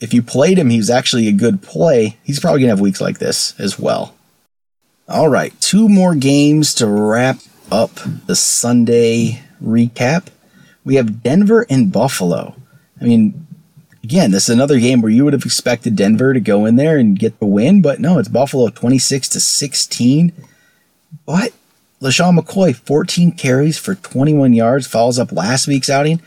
if 0.00 0.12
you 0.12 0.22
played 0.22 0.58
him, 0.58 0.70
he 0.70 0.78
was 0.78 0.90
actually 0.90 1.28
a 1.28 1.32
good 1.32 1.62
play. 1.62 2.18
He's 2.24 2.40
probably 2.40 2.62
to 2.62 2.68
have 2.68 2.80
weeks 2.80 3.00
like 3.00 3.18
this 3.18 3.58
as 3.58 3.78
well. 3.78 4.14
All 5.08 5.28
right, 5.28 5.58
two 5.60 5.88
more 5.88 6.14
games 6.14 6.74
to 6.74 6.86
wrap 6.86 7.38
up 7.70 7.92
the 8.26 8.36
Sunday 8.36 9.42
recap. 9.62 10.26
We 10.84 10.96
have 10.96 11.22
Denver 11.22 11.66
and 11.70 11.92
Buffalo. 11.92 12.54
I 13.00 13.04
mean, 13.04 13.46
again, 14.02 14.30
this 14.30 14.44
is 14.44 14.54
another 14.54 14.78
game 14.78 15.00
where 15.00 15.10
you 15.10 15.24
would 15.24 15.32
have 15.32 15.44
expected 15.44 15.96
Denver 15.96 16.34
to 16.34 16.40
go 16.40 16.64
in 16.64 16.76
there 16.76 16.96
and 16.96 17.18
get 17.18 17.38
the 17.38 17.46
win, 17.46 17.82
but 17.82 18.00
no, 18.00 18.18
it's 18.18 18.28
Buffalo 18.28 18.68
26 18.68 19.28
to 19.30 19.40
16. 19.40 20.32
But 21.26 21.52
LeSean 22.00 22.38
McCoy, 22.38 22.74
14 22.74 23.32
carries 23.32 23.78
for 23.78 23.94
21 23.94 24.54
yards, 24.54 24.86
follows 24.86 25.18
up 25.18 25.32
last 25.32 25.66
week's 25.66 25.90
outing. 25.90 26.20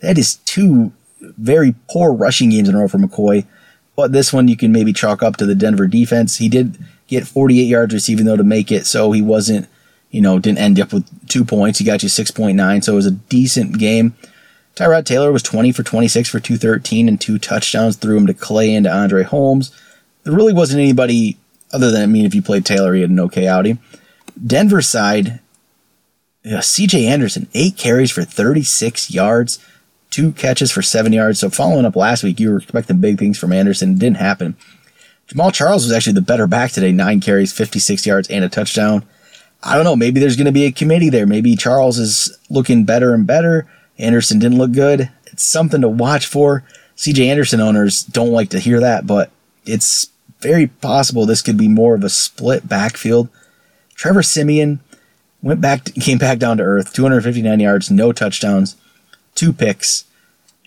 That 0.00 0.18
is 0.18 0.36
two 0.36 0.92
very 1.20 1.74
poor 1.90 2.12
rushing 2.12 2.50
games 2.50 2.68
in 2.68 2.74
a 2.74 2.78
row 2.78 2.88
for 2.88 2.98
McCoy. 2.98 3.44
But 3.96 4.12
this 4.12 4.32
one 4.32 4.48
you 4.48 4.56
can 4.56 4.72
maybe 4.72 4.92
chalk 4.92 5.22
up 5.22 5.36
to 5.36 5.46
the 5.46 5.54
Denver 5.54 5.86
defense. 5.86 6.36
He 6.36 6.48
did 6.48 6.78
get 7.08 7.26
48 7.26 7.62
yards 7.62 7.94
receiving 7.94 8.26
though 8.26 8.36
to 8.36 8.44
make 8.44 8.70
it, 8.70 8.86
so 8.86 9.10
he 9.12 9.22
wasn't, 9.22 9.68
you 10.10 10.20
know, 10.20 10.38
didn't 10.38 10.58
end 10.58 10.78
up 10.78 10.92
with 10.92 11.28
two 11.28 11.44
points. 11.44 11.78
He 11.78 11.84
got 11.84 12.02
you 12.02 12.08
6.9, 12.08 12.84
so 12.84 12.92
it 12.92 12.96
was 12.96 13.06
a 13.06 13.10
decent 13.10 13.78
game. 13.78 14.14
Tyrod 14.76 15.04
Taylor 15.04 15.32
was 15.32 15.42
20 15.42 15.72
for 15.72 15.82
26 15.82 16.28
for 16.28 16.38
213 16.38 17.08
and 17.08 17.20
two 17.20 17.38
touchdowns. 17.38 17.96
Threw 17.96 18.16
him 18.16 18.26
to 18.26 18.34
Clay 18.34 18.74
and 18.74 18.84
to 18.84 18.92
Andre 18.92 19.22
Holmes. 19.22 19.74
There 20.22 20.34
really 20.34 20.52
wasn't 20.52 20.80
anybody 20.80 21.38
other 21.72 21.90
than 21.90 22.02
I 22.02 22.06
mean, 22.06 22.24
if 22.24 22.34
you 22.34 22.42
played 22.42 22.64
Taylor, 22.64 22.94
he 22.94 23.00
had 23.00 23.10
an 23.10 23.20
okay 23.20 23.48
outing. 23.48 23.78
Denver 24.46 24.82
side, 24.82 25.40
uh, 26.50 26.60
C.J. 26.60 27.06
Anderson, 27.06 27.48
eight 27.54 27.76
carries 27.76 28.12
for 28.12 28.22
36 28.22 29.10
yards 29.10 29.58
two 30.16 30.32
catches 30.32 30.72
for 30.72 30.80
seven 30.80 31.12
yards. 31.12 31.40
So 31.40 31.50
following 31.50 31.84
up 31.84 31.94
last 31.94 32.22
week, 32.22 32.40
you 32.40 32.50
were 32.50 32.56
expecting 32.56 33.00
big 33.00 33.18
things 33.18 33.38
from 33.38 33.52
Anderson. 33.52 33.92
It 33.92 33.98
didn't 33.98 34.16
happen. 34.16 34.56
Jamaal 35.28 35.52
Charles 35.52 35.84
was 35.84 35.92
actually 35.92 36.14
the 36.14 36.22
better 36.22 36.46
back 36.46 36.70
today. 36.70 36.90
Nine 36.90 37.20
carries, 37.20 37.52
56 37.52 38.06
yards, 38.06 38.30
and 38.30 38.42
a 38.42 38.48
touchdown. 38.48 39.04
I 39.62 39.74
don't 39.74 39.84
know. 39.84 39.94
Maybe 39.94 40.18
there's 40.18 40.36
going 40.36 40.46
to 40.46 40.52
be 40.52 40.64
a 40.64 40.72
committee 40.72 41.10
there. 41.10 41.26
Maybe 41.26 41.54
Charles 41.54 41.98
is 41.98 42.34
looking 42.48 42.84
better 42.84 43.12
and 43.12 43.26
better. 43.26 43.68
Anderson 43.98 44.38
didn't 44.38 44.58
look 44.58 44.72
good. 44.72 45.10
It's 45.26 45.44
something 45.44 45.80
to 45.80 45.88
watch 45.88 46.26
for. 46.26 46.64
CJ 46.96 47.26
Anderson 47.26 47.60
owners 47.60 48.02
don't 48.04 48.30
like 48.30 48.50
to 48.50 48.58
hear 48.58 48.80
that, 48.80 49.06
but 49.06 49.30
it's 49.64 50.10
very 50.40 50.66
possible 50.66 51.26
this 51.26 51.42
could 51.42 51.56
be 51.56 51.68
more 51.68 51.94
of 51.94 52.04
a 52.04 52.08
split 52.08 52.68
backfield. 52.68 53.28
Trevor 53.94 54.22
Siemian 54.22 54.80
went 55.42 55.60
back, 55.60 55.84
came 56.00 56.18
back 56.18 56.38
down 56.38 56.58
to 56.58 56.62
earth, 56.62 56.92
259 56.92 57.60
yards, 57.60 57.90
no 57.90 58.12
touchdowns, 58.12 58.76
two 59.34 59.52
picks. 59.52 60.04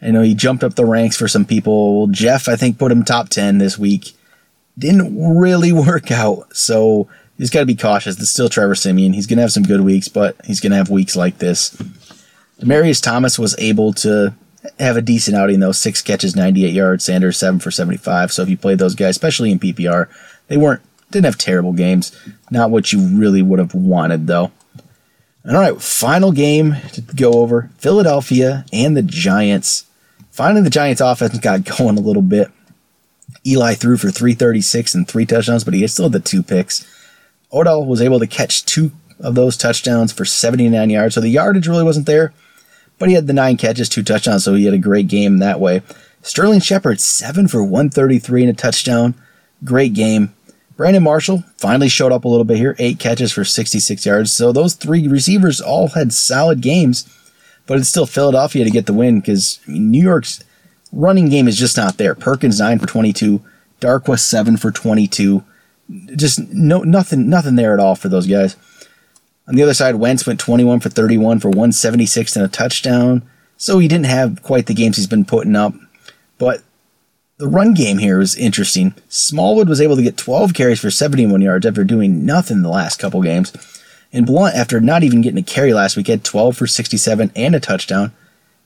I 0.02 0.12
know 0.12 0.22
he 0.22 0.34
jumped 0.34 0.64
up 0.64 0.76
the 0.76 0.86
ranks 0.86 1.18
for 1.18 1.28
some 1.28 1.46
people. 1.46 2.08
Jeff, 2.08 2.48
I 2.48 2.56
think, 2.56 2.78
put 2.78 2.92
him 2.92 3.04
top 3.04 3.30
10 3.30 3.58
this 3.58 3.78
week. 3.78 4.14
Didn't 4.78 5.38
really 5.38 5.72
work 5.74 6.12
out, 6.12 6.56
so 6.56 7.08
he's 7.38 7.50
got 7.50 7.62
to 7.62 7.66
be 7.66 7.76
cautious. 7.76 8.20
It's 8.20 8.30
still 8.30 8.50
Trevor 8.50 8.76
Siemian. 8.76 9.14
He's 9.14 9.28
going 9.28 9.38
to 9.38 9.44
have 9.44 9.52
some 9.52 9.64
good 9.64 9.82
weeks, 9.82 10.08
but 10.08 10.36
he's 10.46 10.62
going 10.62 10.72
to 10.72 10.78
have 10.78 10.90
weeks 10.90 11.16
like 11.16 11.40
this. 11.40 11.76
Demaryius 12.60 13.02
Thomas 13.02 13.40
was 13.40 13.56
able 13.58 13.94
to 13.94 14.34
have 14.80 14.98
a 14.98 15.02
decent 15.02 15.38
outing 15.38 15.60
though. 15.60 15.72
Six 15.72 16.02
catches, 16.02 16.36
98 16.36 16.74
yards. 16.74 17.06
Sanders 17.06 17.38
seven 17.38 17.60
for 17.60 17.72
75. 17.72 18.32
So 18.32 18.44
if 18.44 18.50
you 18.50 18.58
played 18.58 18.80
those 18.80 18.96
guys, 18.96 19.12
especially 19.12 19.52
in 19.52 19.60
PPR, 19.60 20.08
they 20.48 20.58
weren't 20.58 20.82
didn't 21.12 21.26
have 21.26 21.38
terrible 21.38 21.74
games. 21.74 22.16
Not 22.52 22.70
what 22.70 22.92
you 22.92 23.00
really 23.18 23.42
would 23.42 23.60
have 23.60 23.74
wanted 23.74 24.28
though. 24.28 24.52
And 25.44 25.56
all 25.56 25.62
right, 25.62 25.82
final 25.82 26.32
game 26.32 26.76
to 26.94 27.02
go 27.02 27.34
over: 27.34 27.70
Philadelphia 27.78 28.66
and 28.74 28.96
the 28.96 29.02
Giants. 29.02 29.86
Finally, 30.32 30.62
the 30.62 30.70
Giants' 30.70 31.02
offense 31.02 31.38
got 31.40 31.64
going 31.78 31.98
a 31.98 32.02
little 32.02 32.22
bit. 32.22 32.52
Eli 33.46 33.74
threw 33.74 33.96
for 33.96 34.12
336 34.12 34.94
and 34.96 35.08
three 35.08 35.26
touchdowns, 35.26 35.64
but 35.64 35.74
he 35.74 35.88
still 35.88 36.06
had 36.06 36.12
the 36.12 36.20
two 36.20 36.44
picks. 36.44 36.86
Odell 37.54 37.86
was 37.86 38.02
able 38.02 38.20
to 38.20 38.28
catch 38.28 38.66
two 38.66 38.92
of 39.20 39.36
those 39.36 39.56
touchdowns 39.56 40.12
for 40.12 40.26
79 40.26 40.90
yards, 40.90 41.16
so 41.16 41.22
the 41.22 41.30
yardage 41.30 41.68
really 41.68 41.84
wasn't 41.84 42.06
there 42.06 42.34
but 43.00 43.10
he 43.10 43.16
had 43.16 43.28
the 43.28 43.34
nine 43.34 43.58
catches, 43.58 43.90
two 43.90 44.04
touchdowns, 44.04 44.44
so 44.44 44.54
he 44.54 44.66
had 44.66 44.74
a 44.74 44.78
great 44.78 45.08
game 45.08 45.40
that 45.40 45.60
way. 45.60 45.82
Sterling 46.22 46.60
Shepard, 46.60 47.00
seven 47.00 47.48
for 47.48 47.64
133 47.64 48.44
and 48.44 48.52
a 48.52 48.54
touchdown. 48.54 49.16
Great 49.64 49.94
game. 49.94 50.34
Brandon 50.76 51.04
Marshall 51.04 51.44
finally 51.58 51.90
showed 51.90 52.12
up 52.12 52.24
a 52.24 52.28
little 52.28 52.46
bit 52.46 52.58
here, 52.58 52.76
eight 52.80 53.00
catches 53.00 53.32
for 53.32 53.44
66 53.44 54.06
yards. 54.06 54.32
So 54.32 54.52
those 54.52 54.76
three 54.76 55.08
receivers 55.08 55.60
all 55.60 55.90
had 55.90 56.14
solid 56.14 56.62
games, 56.62 57.06
but 57.68 57.78
it's 57.78 57.90
still 57.90 58.06
Philadelphia 58.06 58.64
to 58.64 58.70
get 58.70 58.86
the 58.86 58.94
win 58.94 59.20
because 59.20 59.60
I 59.68 59.72
mean, 59.72 59.92
New 59.92 60.02
York's 60.02 60.44
running 60.94 61.30
game 61.30 61.48
is 61.48 61.58
just 61.58 61.76
not 61.76 61.98
there. 61.98 62.16
Perkins 62.16 62.60
nine 62.60 62.80
for 62.80 62.86
22, 62.88 63.42
Darkwa 63.82 64.18
seven 64.18 64.56
for 64.56 64.72
22. 64.72 65.44
Just 66.16 66.40
no 66.54 66.84
nothing 66.84 67.30
nothing 67.30 67.56
there 67.56 67.74
at 67.74 67.80
all 67.80 67.96
for 67.96 68.08
those 68.10 68.28
guys. 68.28 68.56
On 69.50 69.56
the 69.56 69.64
other 69.64 69.74
side, 69.74 69.96
Wentz 69.96 70.28
went 70.28 70.40
21 70.40 70.80
for 70.80 70.90
31 70.90 71.40
for 71.40 71.50
176 71.50 72.36
and 72.36 72.46
a 72.46 72.48
touchdown. 72.48 73.28
So 73.58 73.80
he 73.80 73.88
didn't 73.88 74.06
have 74.06 74.44
quite 74.44 74.68
the 74.68 74.76
games 74.76 74.96
he's 74.96 75.08
been 75.08 75.26
putting 75.26 75.56
up. 75.56 75.74
But 76.38 76.62
the 77.38 77.48
run 77.48 77.74
game 77.74 77.98
here 77.98 78.20
was 78.20 78.36
interesting. 78.36 78.94
Smallwood 79.10 79.68
was 79.68 79.82
able 79.82 79.96
to 79.96 80.04
get 80.04 80.18
12 80.18 80.54
carries 80.54 80.80
for 80.80 80.92
71 80.92 81.42
yards 81.42 81.66
after 81.66 81.84
doing 81.84 82.26
nothing 82.26 82.62
the 82.62 82.70
last 82.70 83.00
couple 83.00 83.24
games. 83.24 83.52
And 84.14 84.26
Blount, 84.26 84.56
after 84.56 84.80
not 84.80 85.04
even 85.04 85.22
getting 85.22 85.40
a 85.40 85.44
carry 85.44 85.74
last 85.74 85.98
week, 85.98 86.08
had 86.08 86.24
12 86.24 86.56
for 86.56 86.68
67 86.68 87.32
and 87.36 87.56
a 87.56 87.60
touchdown. 87.60 88.12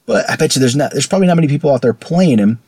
But 0.06 0.30
I 0.30 0.36
bet 0.36 0.56
you 0.56 0.60
there's 0.60 0.76
not 0.76 0.92
there's 0.92 1.08
probably 1.08 1.28
not 1.28 1.36
many 1.36 1.48
people 1.48 1.72
out 1.72 1.82
there 1.82 1.94
playing 1.94 2.40
him. 2.40 2.60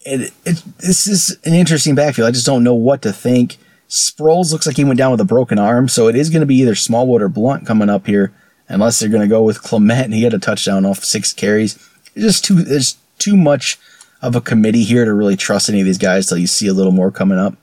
It, 0.00 0.32
it, 0.44 0.62
this 0.78 1.06
is 1.06 1.38
an 1.44 1.54
interesting 1.54 1.94
backfield. 1.94 2.28
I 2.28 2.32
just 2.32 2.46
don't 2.46 2.64
know 2.64 2.74
what 2.74 3.02
to 3.02 3.12
think. 3.12 3.58
Sproles 3.88 4.52
looks 4.52 4.66
like 4.66 4.76
he 4.76 4.84
went 4.84 4.98
down 4.98 5.10
with 5.10 5.20
a 5.20 5.24
broken 5.24 5.58
arm, 5.58 5.88
so 5.88 6.08
it 6.08 6.16
is 6.16 6.28
going 6.28 6.40
to 6.40 6.46
be 6.46 6.56
either 6.56 6.74
Smallwood 6.74 7.22
or 7.22 7.28
Blount 7.28 7.66
coming 7.66 7.88
up 7.88 8.06
here, 8.06 8.32
unless 8.68 8.98
they're 8.98 9.08
going 9.08 9.22
to 9.22 9.28
go 9.28 9.42
with 9.42 9.62
Clement. 9.62 10.12
He 10.12 10.24
had 10.24 10.34
a 10.34 10.38
touchdown 10.38 10.84
off 10.84 11.04
six 11.04 11.32
carries. 11.32 11.76
It's 12.14 12.24
just 12.24 12.44
too 12.44 12.62
there's 12.62 12.96
too 13.18 13.36
much 13.36 13.78
of 14.20 14.36
a 14.36 14.40
committee 14.40 14.84
here 14.84 15.04
to 15.04 15.14
really 15.14 15.36
trust 15.36 15.68
any 15.68 15.80
of 15.80 15.86
these 15.86 15.98
guys 15.98 16.26
till 16.26 16.38
you 16.38 16.46
see 16.46 16.66
a 16.66 16.74
little 16.74 16.92
more 16.92 17.10
coming 17.10 17.38
up. 17.38 17.54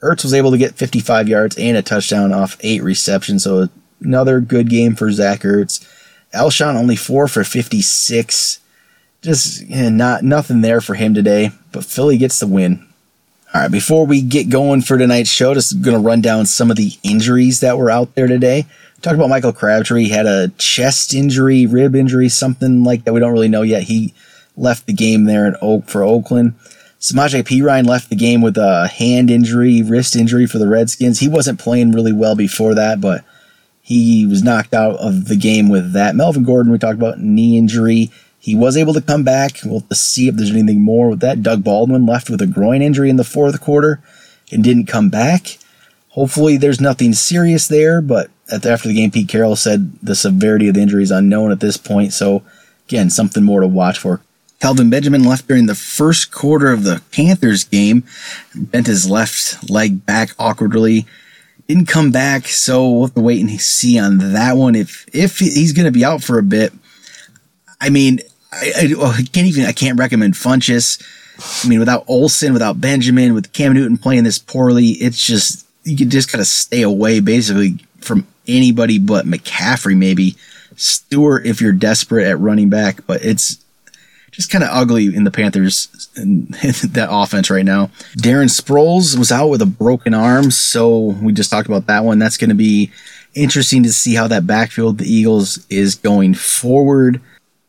Ertz 0.00 0.22
was 0.22 0.34
able 0.34 0.52
to 0.52 0.58
get 0.58 0.76
55 0.76 1.28
yards 1.28 1.58
and 1.58 1.76
a 1.76 1.82
touchdown 1.82 2.32
off 2.32 2.56
eight 2.60 2.82
receptions, 2.82 3.42
so 3.42 3.68
another 4.00 4.40
good 4.40 4.70
game 4.70 4.94
for 4.94 5.10
Zach 5.10 5.40
Ertz. 5.40 5.84
Alshon 6.32 6.76
only 6.76 6.94
four 6.94 7.26
for 7.26 7.42
56. 7.42 8.60
Just 9.22 9.62
yeah, 9.62 9.88
not 9.88 10.22
nothing 10.22 10.60
there 10.60 10.80
for 10.80 10.94
him 10.94 11.14
today, 11.14 11.50
but 11.72 11.84
Philly 11.84 12.16
gets 12.16 12.38
the 12.38 12.46
win. 12.46 12.87
All 13.54 13.62
right, 13.62 13.70
before 13.70 14.04
we 14.04 14.20
get 14.20 14.50
going 14.50 14.82
for 14.82 14.98
tonight's 14.98 15.30
show, 15.30 15.54
just 15.54 15.80
going 15.80 15.96
to 15.96 16.02
run 16.02 16.20
down 16.20 16.44
some 16.44 16.70
of 16.70 16.76
the 16.76 16.92
injuries 17.02 17.60
that 17.60 17.78
were 17.78 17.90
out 17.90 18.14
there 18.14 18.26
today. 18.26 18.66
Talked 19.00 19.16
about 19.16 19.30
Michael 19.30 19.54
Crabtree 19.54 20.04
he 20.04 20.10
had 20.10 20.26
a 20.26 20.48
chest 20.58 21.14
injury, 21.14 21.64
rib 21.64 21.94
injury, 21.94 22.28
something 22.28 22.84
like 22.84 23.04
that. 23.04 23.14
We 23.14 23.20
don't 23.20 23.32
really 23.32 23.48
know 23.48 23.62
yet. 23.62 23.84
He 23.84 24.12
left 24.54 24.84
the 24.84 24.92
game 24.92 25.24
there 25.24 25.46
in 25.46 25.56
Oak 25.62 25.86
for 25.86 26.02
Oakland. 26.02 26.56
Samaje 27.00 27.42
Perine 27.42 27.86
left 27.86 28.10
the 28.10 28.16
game 28.16 28.42
with 28.42 28.58
a 28.58 28.88
hand 28.88 29.30
injury, 29.30 29.82
wrist 29.82 30.14
injury 30.14 30.46
for 30.46 30.58
the 30.58 30.68
Redskins. 30.68 31.20
He 31.20 31.28
wasn't 31.28 31.58
playing 31.58 31.92
really 31.92 32.12
well 32.12 32.34
before 32.34 32.74
that, 32.74 33.00
but 33.00 33.24
he 33.80 34.26
was 34.26 34.42
knocked 34.42 34.74
out 34.74 34.96
of 34.96 35.28
the 35.28 35.36
game 35.36 35.70
with 35.70 35.92
that. 35.94 36.14
Melvin 36.14 36.44
Gordon, 36.44 36.70
we 36.70 36.78
talked 36.78 36.98
about 36.98 37.20
knee 37.20 37.56
injury. 37.56 38.10
He 38.38 38.54
was 38.54 38.76
able 38.76 38.94
to 38.94 39.00
come 39.00 39.24
back. 39.24 39.58
We'll 39.64 39.84
see 39.92 40.28
if 40.28 40.36
there's 40.36 40.50
anything 40.50 40.82
more 40.82 41.10
with 41.10 41.20
that. 41.20 41.42
Doug 41.42 41.64
Baldwin 41.64 42.06
left 42.06 42.30
with 42.30 42.40
a 42.40 42.46
groin 42.46 42.82
injury 42.82 43.10
in 43.10 43.16
the 43.16 43.24
fourth 43.24 43.60
quarter 43.60 44.00
and 44.52 44.62
didn't 44.62 44.86
come 44.86 45.10
back. 45.10 45.58
Hopefully, 46.10 46.56
there's 46.56 46.80
nothing 46.80 47.12
serious 47.12 47.68
there, 47.68 48.00
but 48.00 48.30
after 48.50 48.88
the 48.88 48.94
game, 48.94 49.10
Pete 49.10 49.28
Carroll 49.28 49.56
said 49.56 49.92
the 50.02 50.14
severity 50.14 50.68
of 50.68 50.74
the 50.74 50.80
injury 50.80 51.02
is 51.02 51.10
unknown 51.10 51.52
at 51.52 51.60
this 51.60 51.76
point. 51.76 52.12
So, 52.12 52.42
again, 52.86 53.10
something 53.10 53.44
more 53.44 53.60
to 53.60 53.66
watch 53.66 53.98
for. 53.98 54.20
Kelvin 54.60 54.90
Benjamin 54.90 55.22
left 55.22 55.46
during 55.46 55.66
the 55.66 55.74
first 55.74 56.32
quarter 56.32 56.72
of 56.72 56.82
the 56.82 57.02
Panthers 57.12 57.64
game, 57.64 58.04
bent 58.54 58.88
his 58.88 59.08
left 59.08 59.70
leg 59.70 60.04
back 60.04 60.30
awkwardly. 60.38 61.06
Didn't 61.68 61.86
come 61.86 62.10
back, 62.10 62.46
so 62.46 62.90
we'll 62.90 63.06
have 63.06 63.14
to 63.14 63.20
wait 63.20 63.40
and 63.40 63.60
see 63.60 63.98
on 63.98 64.18
that 64.32 64.56
one. 64.56 64.74
If 64.74 65.06
if 65.12 65.38
he's 65.38 65.72
going 65.72 65.84
to 65.84 65.92
be 65.92 66.04
out 66.04 66.24
for 66.24 66.38
a 66.38 66.42
bit, 66.42 66.72
I 67.80 67.90
mean, 67.90 68.20
I, 68.52 68.72
I, 68.76 68.94
oh, 68.96 69.14
I, 69.16 69.22
can't 69.22 69.46
even 69.46 69.64
I 69.64 69.72
can't 69.72 69.98
recommend 69.98 70.34
Funchess. 70.34 71.02
I 71.64 71.68
mean, 71.68 71.78
without 71.78 72.04
Olsen, 72.08 72.52
without 72.52 72.80
Benjamin, 72.80 73.34
with 73.34 73.52
Cam 73.52 73.72
Newton 73.72 73.98
playing 73.98 74.24
this 74.24 74.38
poorly, 74.38 74.88
it's 74.88 75.20
just 75.20 75.66
you 75.84 75.96
can 75.96 76.10
just 76.10 76.30
kind 76.30 76.40
of 76.40 76.46
stay 76.46 76.82
away 76.82 77.20
basically 77.20 77.78
from 78.00 78.26
anybody 78.46 78.98
but 78.98 79.26
McCaffrey, 79.26 79.96
maybe 79.96 80.36
Stewart 80.76 81.46
if 81.46 81.60
you're 81.60 81.72
desperate 81.72 82.26
at 82.26 82.38
running 82.38 82.68
back, 82.68 83.06
but 83.06 83.24
it's 83.24 83.58
just 84.30 84.50
kind 84.50 84.62
of 84.62 84.70
ugly 84.72 85.06
in 85.14 85.24
the 85.24 85.30
Panthers 85.30 85.86
that 86.14 87.08
offense 87.10 87.50
right 87.50 87.64
now. 87.64 87.86
Darren 88.16 88.48
Sproles 88.48 89.18
was 89.18 89.32
out 89.32 89.48
with 89.48 89.62
a 89.62 89.66
broken 89.66 90.14
arm, 90.14 90.50
so 90.50 90.98
we 90.98 91.32
just 91.32 91.50
talked 91.50 91.68
about 91.68 91.86
that 91.86 92.04
one. 92.04 92.18
That's 92.18 92.36
going 92.36 92.50
to 92.50 92.56
be 92.56 92.92
interesting 93.34 93.82
to 93.82 93.92
see 93.92 94.14
how 94.14 94.28
that 94.28 94.46
backfield 94.46 94.98
the 94.98 95.12
Eagles 95.12 95.66
is 95.68 95.94
going 95.96 96.34
forward. 96.34 97.20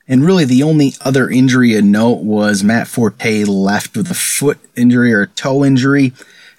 And 0.10 0.26
really, 0.26 0.44
the 0.44 0.64
only 0.64 0.96
other 1.02 1.30
injury 1.30 1.74
to 1.74 1.84
note 1.84 2.24
was 2.24 2.64
Matt 2.64 2.88
Forte 2.88 3.44
left 3.44 3.96
with 3.96 4.10
a 4.10 4.16
foot 4.16 4.58
injury 4.76 5.14
or 5.14 5.22
a 5.22 5.28
toe 5.28 5.64
injury. 5.64 6.14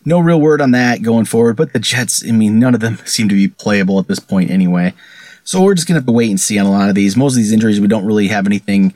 No 0.04 0.20
real 0.20 0.40
word 0.40 0.60
on 0.60 0.70
that 0.70 1.02
going 1.02 1.24
forward, 1.24 1.56
but 1.56 1.72
the 1.72 1.80
Jets, 1.80 2.24
I 2.26 2.30
mean, 2.30 2.60
none 2.60 2.74
of 2.74 2.80
them 2.80 2.98
seem 3.04 3.28
to 3.28 3.34
be 3.34 3.48
playable 3.48 3.98
at 3.98 4.06
this 4.06 4.20
point 4.20 4.52
anyway. 4.52 4.94
So 5.42 5.60
we're 5.62 5.74
just 5.74 5.88
going 5.88 5.96
to 5.96 5.98
have 5.98 6.06
to 6.06 6.12
wait 6.12 6.30
and 6.30 6.40
see 6.40 6.60
on 6.60 6.66
a 6.66 6.70
lot 6.70 6.88
of 6.88 6.94
these. 6.94 7.16
Most 7.16 7.32
of 7.32 7.38
these 7.38 7.50
injuries, 7.52 7.80
we 7.80 7.88
don't 7.88 8.06
really 8.06 8.28
have 8.28 8.46
anything 8.46 8.94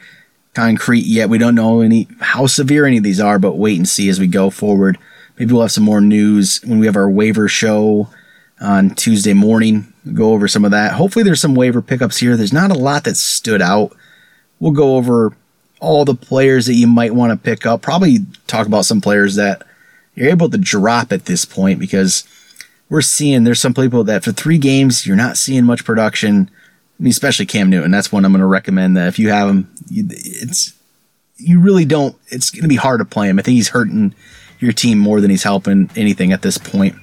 concrete 0.55 1.05
yet. 1.05 1.29
We 1.29 1.39
don't 1.39 1.57
know 1.57 1.81
any 1.81 2.07
how 2.21 2.47
severe 2.47 2.87
any 2.87 2.99
of 2.99 3.03
these 3.03 3.19
are, 3.19 3.41
but 3.41 3.59
wait 3.59 3.77
and 3.77 3.89
see 3.89 4.09
as 4.09 4.21
we 4.21 4.29
go 4.29 4.51
forward. 4.51 4.99
Maybe 5.37 5.53
we'll 5.53 5.63
have 5.63 5.73
some 5.73 5.83
more 5.83 6.01
news 6.01 6.61
when 6.65 6.79
we 6.79 6.87
have 6.87 6.95
our 6.97 7.11
waiver 7.11 7.49
show 7.49 8.09
on 8.61 8.91
Tuesday 8.91 9.33
morning. 9.33 9.93
We'll 10.05 10.15
go 10.15 10.33
over 10.33 10.47
some 10.47 10.65
of 10.65 10.71
that. 10.71 10.93
Hopefully, 10.93 11.25
there's 11.25 11.41
some 11.41 11.57
waiver 11.57 11.83
pickups 11.83 12.19
here. 12.19 12.37
There's 12.37 12.53
not 12.53 12.71
a 12.71 12.79
lot 12.79 13.03
that 13.03 13.17
stood 13.17 13.61
out 13.61 13.97
We'll 14.65 14.73
go 14.73 14.97
over 14.97 15.37
all 15.79 16.07
the 16.07 16.15
players 16.15 16.65
that 16.65 16.73
you 16.73 16.87
might 16.87 17.15
want 17.15 17.31
to 17.33 17.37
pick 17.37 17.67
up. 17.67 17.83
Probably 17.83 18.21
talk 18.47 18.67
about 18.67 18.87
some 18.87 19.03
players 19.03 19.35
that 19.35 19.63
you're 20.15 20.31
able 20.31 20.49
to 20.49 20.57
drop 20.57 21.13
at 21.13 21.27
this 21.27 21.45
point 21.45 21.79
because 21.79 22.27
we're 22.89 23.03
seeing 23.03 23.45
there's 23.45 23.61
some 23.61 23.75
people 23.75 24.05
that 24.05 24.25
for 24.25 24.33
three 24.33 24.57
games 24.57 25.07
you're 25.07 25.17
not 25.17 25.37
seeing 25.37 25.67
much 25.67 25.85
production. 25.85 26.51
Especially 27.05 27.45
Cam 27.45 27.69
Newton. 27.69 27.91
That's 27.91 28.11
one 28.11 28.25
I'm 28.25 28.33
going 28.33 28.41
to 28.41 28.47
recommend 28.47 28.97
that 28.97 29.09
if 29.09 29.19
you 29.19 29.29
have 29.29 29.51
him, 29.51 29.71
it's 29.91 30.73
you 31.37 31.61
really 31.61 31.85
don't. 31.85 32.17
It's 32.29 32.49
going 32.49 32.63
to 32.63 32.69
be 32.69 32.77
hard 32.77 33.01
to 33.01 33.05
play 33.05 33.29
him. 33.29 33.39
I 33.39 33.43
think 33.43 33.57
he's 33.57 33.69
hurting 33.69 34.15
your 34.61 34.73
team 34.73 34.99
more 34.99 35.21
than 35.21 35.29
he's 35.29 35.43
helping 35.43 35.91
anything 35.95 36.33
at 36.33 36.41
this 36.41 36.57
point. 36.57 36.95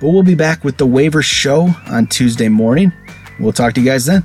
But 0.00 0.08
we'll 0.08 0.22
be 0.22 0.34
back 0.34 0.64
with 0.64 0.78
the 0.78 0.86
waiver 0.86 1.20
show 1.20 1.68
on 1.86 2.06
Tuesday 2.06 2.48
morning. 2.48 2.94
We'll 3.38 3.52
talk 3.52 3.74
to 3.74 3.82
you 3.82 3.86
guys 3.86 4.06
then. 4.06 4.24